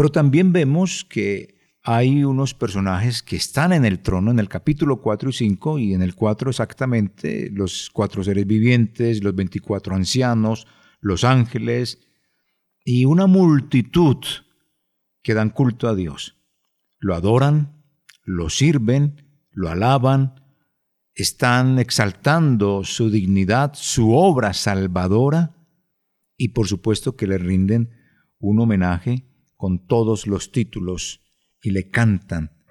Pero 0.00 0.10
también 0.10 0.50
vemos 0.50 1.04
que 1.04 1.74
hay 1.82 2.24
unos 2.24 2.54
personajes 2.54 3.22
que 3.22 3.36
están 3.36 3.74
en 3.74 3.84
el 3.84 4.00
trono 4.00 4.30
en 4.30 4.38
el 4.38 4.48
capítulo 4.48 5.02
4 5.02 5.28
y 5.28 5.32
5 5.34 5.78
y 5.78 5.92
en 5.92 6.00
el 6.00 6.14
4 6.14 6.48
exactamente 6.48 7.50
los 7.52 7.90
cuatro 7.92 8.24
seres 8.24 8.46
vivientes, 8.46 9.22
los 9.22 9.34
24 9.34 9.94
ancianos, 9.94 10.66
los 11.00 11.22
ángeles 11.22 11.98
y 12.82 13.04
una 13.04 13.26
multitud 13.26 14.24
que 15.22 15.34
dan 15.34 15.50
culto 15.50 15.86
a 15.86 15.94
Dios. 15.94 16.38
Lo 16.98 17.14
adoran, 17.14 17.84
lo 18.24 18.48
sirven, 18.48 19.44
lo 19.50 19.68
alaban, 19.68 20.42
están 21.14 21.78
exaltando 21.78 22.84
su 22.84 23.10
dignidad, 23.10 23.74
su 23.74 24.14
obra 24.14 24.54
salvadora 24.54 25.54
y 26.38 26.48
por 26.54 26.68
supuesto 26.68 27.16
que 27.16 27.26
le 27.26 27.36
rinden 27.36 27.90
un 28.38 28.60
homenaje 28.60 29.26
con 29.60 29.86
todos 29.86 30.26
los 30.26 30.52
títulos 30.52 31.20
y 31.60 31.72
le 31.72 31.90
cantan 31.90 32.64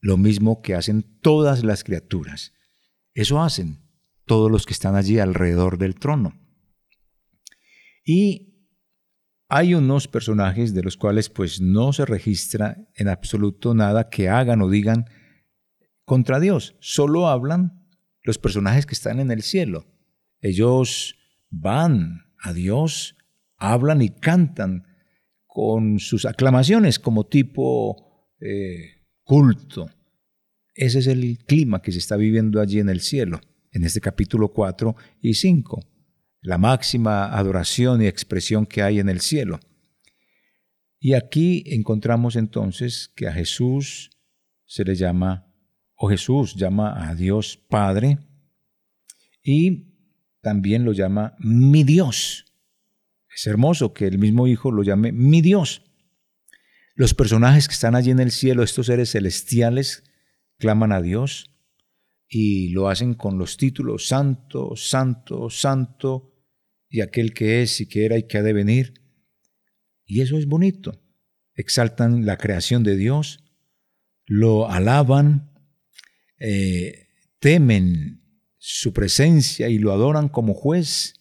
lo 0.00 0.16
mismo 0.16 0.62
que 0.62 0.74
hacen 0.74 1.20
todas 1.20 1.62
las 1.62 1.84
criaturas. 1.84 2.54
Eso 3.14 3.40
hacen 3.40 3.88
todos 4.26 4.50
los 4.50 4.66
que 4.66 4.72
están 4.72 4.96
allí 4.96 5.20
alrededor 5.20 5.78
del 5.78 5.94
trono. 5.94 6.36
Y 8.04 8.66
hay 9.48 9.74
unos 9.74 10.08
personajes 10.08 10.74
de 10.74 10.82
los 10.82 10.96
cuales 10.96 11.28
pues 11.28 11.60
no 11.60 11.92
se 11.92 12.04
registra 12.04 12.88
en 12.96 13.06
absoluto 13.06 13.72
nada 13.72 14.10
que 14.10 14.28
hagan 14.28 14.60
o 14.60 14.68
digan 14.68 15.04
contra 16.04 16.40
Dios. 16.40 16.74
Solo 16.80 17.28
hablan 17.28 17.88
los 18.24 18.38
personajes 18.38 18.86
que 18.86 18.94
están 18.94 19.20
en 19.20 19.30
el 19.30 19.42
cielo. 19.42 19.86
Ellos 20.40 21.14
van 21.48 22.32
a 22.42 22.52
Dios, 22.52 23.14
hablan 23.56 24.02
y 24.02 24.08
cantan 24.08 24.82
con 25.60 25.98
sus 25.98 26.24
aclamaciones 26.24 27.00
como 27.00 27.26
tipo 27.26 28.30
eh, 28.40 29.08
culto. 29.24 29.90
Ese 30.72 31.00
es 31.00 31.08
el 31.08 31.36
clima 31.48 31.82
que 31.82 31.90
se 31.90 31.98
está 31.98 32.14
viviendo 32.14 32.60
allí 32.60 32.78
en 32.78 32.88
el 32.88 33.00
cielo, 33.00 33.40
en 33.72 33.82
este 33.82 34.00
capítulo 34.00 34.52
4 34.52 34.94
y 35.20 35.34
5, 35.34 35.80
la 36.42 36.58
máxima 36.58 37.36
adoración 37.36 38.00
y 38.00 38.06
expresión 38.06 38.66
que 38.66 38.82
hay 38.82 39.00
en 39.00 39.08
el 39.08 39.20
cielo. 39.20 39.58
Y 41.00 41.14
aquí 41.14 41.64
encontramos 41.66 42.36
entonces 42.36 43.08
que 43.16 43.26
a 43.26 43.32
Jesús 43.32 44.10
se 44.64 44.84
le 44.84 44.94
llama 44.94 45.52
o 45.96 46.08
Jesús 46.08 46.54
llama 46.54 47.10
a 47.10 47.16
Dios 47.16 47.56
Padre 47.68 48.18
y 49.42 49.88
también 50.40 50.84
lo 50.84 50.92
llama 50.92 51.34
mi 51.40 51.82
Dios. 51.82 52.47
Es 53.38 53.46
hermoso 53.46 53.94
que 53.94 54.08
el 54.08 54.18
mismo 54.18 54.48
Hijo 54.48 54.72
lo 54.72 54.82
llame 54.82 55.12
mi 55.12 55.40
Dios. 55.42 55.84
Los 56.96 57.14
personajes 57.14 57.68
que 57.68 57.74
están 57.74 57.94
allí 57.94 58.10
en 58.10 58.18
el 58.18 58.32
cielo, 58.32 58.64
estos 58.64 58.86
seres 58.86 59.12
celestiales, 59.12 60.02
claman 60.58 60.90
a 60.90 61.00
Dios 61.00 61.54
y 62.28 62.70
lo 62.70 62.88
hacen 62.88 63.14
con 63.14 63.38
los 63.38 63.56
títulos 63.56 64.08
Santo, 64.08 64.74
Santo, 64.74 65.50
Santo 65.50 66.34
y 66.88 67.00
aquel 67.00 67.32
que 67.32 67.62
es 67.62 67.80
y 67.80 67.86
que 67.86 68.06
era 68.06 68.18
y 68.18 68.24
que 68.24 68.38
ha 68.38 68.42
de 68.42 68.52
venir. 68.52 68.94
Y 70.04 70.20
eso 70.22 70.36
es 70.36 70.46
bonito. 70.46 71.00
Exaltan 71.54 72.26
la 72.26 72.38
creación 72.38 72.82
de 72.82 72.96
Dios, 72.96 73.44
lo 74.26 74.68
alaban, 74.68 75.52
eh, 76.40 77.06
temen 77.38 78.20
su 78.56 78.92
presencia 78.92 79.68
y 79.68 79.78
lo 79.78 79.92
adoran 79.92 80.28
como 80.28 80.54
juez, 80.54 81.17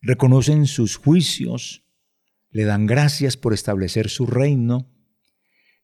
reconocen 0.00 0.66
sus 0.66 0.96
juicios, 0.96 1.84
le 2.50 2.64
dan 2.64 2.86
gracias 2.86 3.36
por 3.36 3.54
establecer 3.54 4.08
su 4.08 4.26
reino 4.26 4.90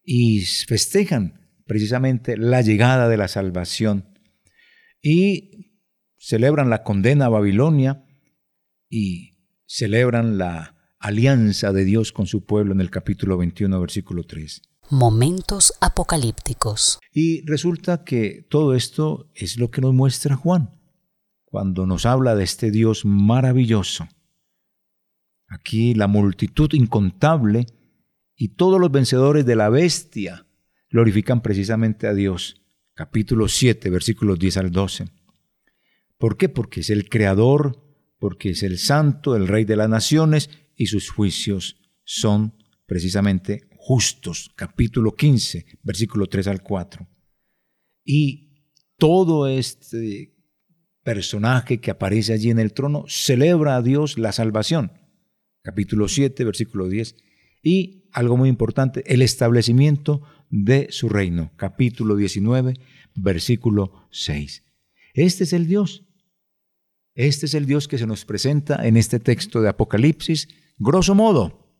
y 0.02 0.40
festejan 0.40 1.48
precisamente 1.66 2.36
la 2.36 2.62
llegada 2.62 3.08
de 3.08 3.16
la 3.16 3.28
salvación 3.28 4.18
y 5.02 5.80
celebran 6.16 6.70
la 6.70 6.82
condena 6.82 7.26
a 7.26 7.30
Babilonia 7.30 8.04
y 8.88 9.32
celebran 9.66 10.38
la 10.38 10.76
alianza 10.98 11.72
de 11.72 11.84
Dios 11.84 12.12
con 12.12 12.26
su 12.26 12.44
pueblo 12.44 12.72
en 12.72 12.80
el 12.80 12.90
capítulo 12.90 13.36
21, 13.36 13.80
versículo 13.80 14.24
3. 14.24 14.62
Momentos 14.90 15.72
apocalípticos. 15.80 17.00
Y 17.12 17.44
resulta 17.44 18.04
que 18.04 18.46
todo 18.48 18.74
esto 18.74 19.30
es 19.34 19.56
lo 19.58 19.70
que 19.70 19.80
nos 19.80 19.92
muestra 19.92 20.36
Juan 20.36 20.75
cuando 21.46 21.86
nos 21.86 22.04
habla 22.04 22.34
de 22.34 22.44
este 22.44 22.70
Dios 22.70 23.04
maravilloso. 23.04 24.06
Aquí 25.48 25.94
la 25.94 26.06
multitud 26.06 26.72
incontable 26.74 27.66
y 28.36 28.48
todos 28.48 28.78
los 28.80 28.90
vencedores 28.90 29.46
de 29.46 29.56
la 29.56 29.70
bestia 29.70 30.46
glorifican 30.90 31.40
precisamente 31.40 32.06
a 32.06 32.14
Dios. 32.14 32.62
Capítulo 32.94 33.48
7, 33.48 33.88
versículos 33.90 34.38
10 34.38 34.56
al 34.58 34.70
12. 34.70 35.08
¿Por 36.18 36.36
qué? 36.36 36.48
Porque 36.48 36.80
es 36.80 36.90
el 36.90 37.08
creador, 37.08 37.82
porque 38.18 38.50
es 38.50 38.62
el 38.62 38.78
santo, 38.78 39.36
el 39.36 39.48
rey 39.48 39.64
de 39.64 39.76
las 39.76 39.88
naciones 39.88 40.50
y 40.74 40.86
sus 40.86 41.10
juicios 41.10 41.80
son 42.04 42.54
precisamente 42.86 43.68
justos, 43.76 44.50
capítulo 44.56 45.14
15, 45.14 45.78
versículo 45.82 46.26
3 46.26 46.48
al 46.48 46.62
4. 46.62 47.06
Y 48.04 48.64
todo 48.96 49.46
este 49.46 50.35
personaje 51.06 51.78
que 51.78 51.92
aparece 51.92 52.32
allí 52.32 52.50
en 52.50 52.58
el 52.58 52.72
trono 52.72 53.04
celebra 53.06 53.76
a 53.76 53.82
Dios 53.82 54.18
la 54.18 54.32
salvación, 54.32 54.90
capítulo 55.62 56.08
7, 56.08 56.44
versículo 56.44 56.88
10. 56.88 57.14
Y 57.62 58.08
algo 58.12 58.36
muy 58.36 58.48
importante, 58.48 59.04
el 59.06 59.22
establecimiento 59.22 60.22
de 60.50 60.88
su 60.90 61.08
reino, 61.08 61.52
capítulo 61.56 62.16
19, 62.16 62.74
versículo 63.14 64.08
6. 64.10 64.64
Este 65.14 65.44
es 65.44 65.52
el 65.52 65.68
Dios. 65.68 66.04
Este 67.14 67.46
es 67.46 67.54
el 67.54 67.66
Dios 67.66 67.86
que 67.86 67.98
se 67.98 68.06
nos 68.08 68.24
presenta 68.24 68.84
en 68.84 68.96
este 68.96 69.20
texto 69.20 69.62
de 69.62 69.68
Apocalipsis, 69.68 70.48
grosso 70.76 71.14
modo, 71.14 71.70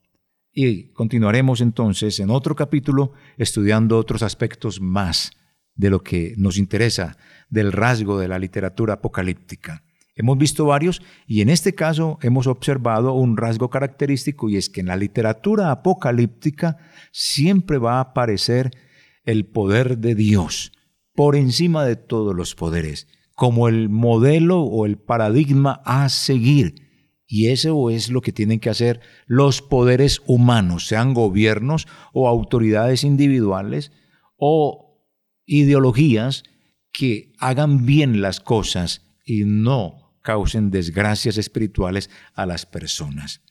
y 0.52 0.92
continuaremos 0.92 1.60
entonces 1.60 2.20
en 2.20 2.30
otro 2.30 2.54
capítulo 2.54 3.12
estudiando 3.38 3.98
otros 3.98 4.22
aspectos 4.22 4.80
más 4.80 5.32
de 5.76 5.90
lo 5.90 6.02
que 6.02 6.34
nos 6.36 6.58
interesa 6.58 7.16
del 7.48 7.72
rasgo 7.72 8.18
de 8.18 8.28
la 8.28 8.38
literatura 8.38 8.94
apocalíptica. 8.94 9.82
Hemos 10.14 10.38
visto 10.38 10.64
varios 10.64 11.02
y 11.26 11.42
en 11.42 11.50
este 11.50 11.74
caso 11.74 12.18
hemos 12.22 12.46
observado 12.46 13.12
un 13.12 13.36
rasgo 13.36 13.68
característico 13.68 14.48
y 14.48 14.56
es 14.56 14.70
que 14.70 14.80
en 14.80 14.86
la 14.86 14.96
literatura 14.96 15.70
apocalíptica 15.70 16.78
siempre 17.12 17.78
va 17.78 17.98
a 17.98 18.00
aparecer 18.00 18.70
el 19.24 19.44
poder 19.44 19.98
de 19.98 20.14
Dios 20.14 20.72
por 21.14 21.36
encima 21.36 21.84
de 21.84 21.96
todos 21.96 22.34
los 22.34 22.54
poderes, 22.54 23.08
como 23.34 23.68
el 23.68 23.90
modelo 23.90 24.62
o 24.62 24.86
el 24.86 24.96
paradigma 24.96 25.82
a 25.84 26.08
seguir 26.08 26.86
y 27.28 27.48
eso 27.48 27.90
es 27.90 28.10
lo 28.10 28.20
que 28.20 28.32
tienen 28.32 28.60
que 28.60 28.70
hacer 28.70 29.00
los 29.26 29.60
poderes 29.60 30.22
humanos, 30.26 30.86
sean 30.86 31.12
gobiernos 31.12 31.88
o 32.12 32.28
autoridades 32.28 33.02
individuales 33.02 33.90
o 34.36 34.85
ideologías 35.46 36.42
que 36.92 37.32
hagan 37.38 37.86
bien 37.86 38.20
las 38.20 38.40
cosas 38.40 39.02
y 39.24 39.44
no 39.44 40.18
causen 40.22 40.70
desgracias 40.70 41.38
espirituales 41.38 42.10
a 42.34 42.46
las 42.46 42.66
personas. 42.66 43.42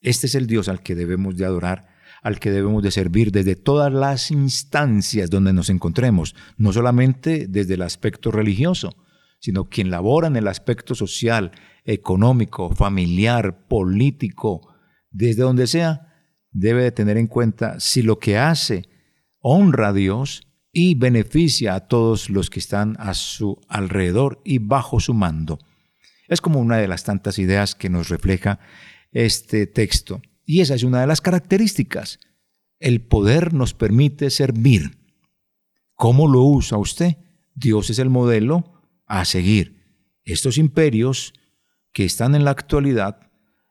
Este 0.00 0.26
es 0.26 0.34
el 0.34 0.46
Dios 0.46 0.68
al 0.68 0.82
que 0.82 0.94
debemos 0.94 1.36
de 1.36 1.44
adorar, 1.44 1.88
al 2.22 2.40
que 2.40 2.50
debemos 2.50 2.82
de 2.82 2.90
servir 2.90 3.30
desde 3.30 3.56
todas 3.56 3.92
las 3.92 4.30
instancias 4.30 5.30
donde 5.30 5.52
nos 5.52 5.70
encontremos, 5.70 6.34
no 6.56 6.72
solamente 6.72 7.46
desde 7.48 7.74
el 7.74 7.82
aspecto 7.82 8.30
religioso, 8.30 8.96
sino 9.40 9.68
quien 9.68 9.90
labora 9.90 10.26
en 10.26 10.36
el 10.36 10.48
aspecto 10.48 10.94
social, 10.94 11.52
económico, 11.84 12.74
familiar, 12.74 13.66
político, 13.68 14.74
desde 15.10 15.42
donde 15.42 15.66
sea, 15.66 16.08
debe 16.50 16.82
de 16.82 16.92
tener 16.92 17.16
en 17.16 17.28
cuenta 17.28 17.78
si 17.78 18.02
lo 18.02 18.18
que 18.18 18.36
hace 18.38 18.88
honra 19.40 19.88
a 19.88 19.92
Dios 19.92 20.47
y 20.72 20.94
beneficia 20.94 21.74
a 21.74 21.88
todos 21.88 22.30
los 22.30 22.50
que 22.50 22.60
están 22.60 22.96
a 22.98 23.14
su 23.14 23.60
alrededor 23.68 24.40
y 24.44 24.58
bajo 24.58 25.00
su 25.00 25.14
mando. 25.14 25.58
Es 26.28 26.40
como 26.40 26.60
una 26.60 26.76
de 26.76 26.88
las 26.88 27.04
tantas 27.04 27.38
ideas 27.38 27.74
que 27.74 27.88
nos 27.88 28.08
refleja 28.08 28.60
este 29.12 29.66
texto. 29.66 30.20
Y 30.44 30.60
esa 30.60 30.74
es 30.74 30.82
una 30.82 31.00
de 31.00 31.06
las 31.06 31.20
características. 31.20 32.20
El 32.78 33.00
poder 33.00 33.54
nos 33.54 33.74
permite 33.74 34.30
servir. 34.30 34.98
¿Cómo 35.94 36.28
lo 36.28 36.42
usa 36.42 36.78
usted? 36.78 37.16
Dios 37.54 37.90
es 37.90 37.98
el 37.98 38.10
modelo 38.10 38.82
a 39.06 39.24
seguir. 39.24 39.82
Estos 40.24 40.58
imperios 40.58 41.32
que 41.92 42.04
están 42.04 42.34
en 42.34 42.44
la 42.44 42.50
actualidad 42.50 43.28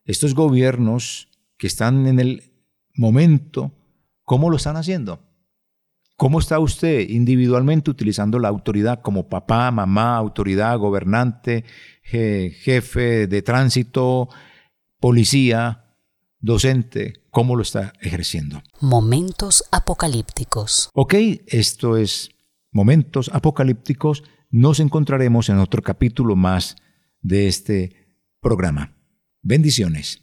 estos 0.08 0.34
gobiernos 0.34 1.28
que 1.58 1.68
están 1.68 2.08
en 2.08 2.20
el 2.20 2.54
momento, 2.96 3.74
¿cómo 4.24 4.50
lo 4.50 4.56
están 4.56 4.78
haciendo? 4.78 5.22
¿Cómo 6.18 6.40
está 6.40 6.58
usted 6.58 7.08
individualmente 7.10 7.92
utilizando 7.92 8.40
la 8.40 8.48
autoridad 8.48 9.02
como 9.02 9.30
papá, 9.30 9.70
mamá, 9.70 10.18
autoridad, 10.18 10.76
gobernante, 10.80 11.64
jefe 12.02 13.28
de 13.28 13.42
tránsito, 13.44 14.28
policía, 15.00 15.86
docente? 16.40 17.14
¿Cómo 17.30 17.56
lo 17.56 17.62
está 17.62 17.94
ejerciendo? 18.02 18.64
Momentos 18.82 19.64
apocalípticos. 19.72 20.90
Ok, 20.94 21.14
esto 21.46 21.98
es 21.98 22.32
Momentos 22.72 23.32
apocalípticos. 23.34 24.24
Nos 24.52 24.80
encontraremos 24.80 25.50
en 25.50 25.58
otro 25.58 25.82
capítulo 25.82 26.36
más 26.36 26.76
de 27.22 27.48
este 27.48 28.18
programa. 28.40 28.94
Bendiciones. 29.42 30.22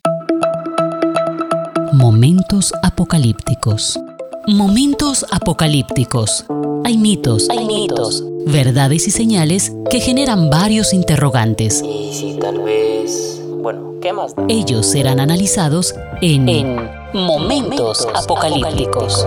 Momentos 1.93 2.73
apocalípticos. 2.83 3.99
Momentos 4.47 5.25
apocalípticos. 5.31 6.45
Hay 6.85 6.99
mitos, 6.99 7.49
Hay 7.49 7.65
mitos. 7.65 8.23
verdades 8.47 9.07
y 9.09 9.11
señales 9.11 9.73
que 9.89 10.01
generan 10.01 10.51
varios 10.51 10.93
interrogantes. 10.93 11.83
Y 11.83 12.13
si 12.13 12.35
tal 12.39 12.61
vez... 12.61 13.41
Bueno, 13.63 13.95
¿qué 14.03 14.13
más 14.13 14.35
da? 14.37 14.45
Ellos 14.51 14.85
serán 14.85 15.19
analizados 15.21 15.95
en, 16.21 16.49
En 16.49 16.77
Momentos 17.15 18.07
apocalípticos. 18.15 19.27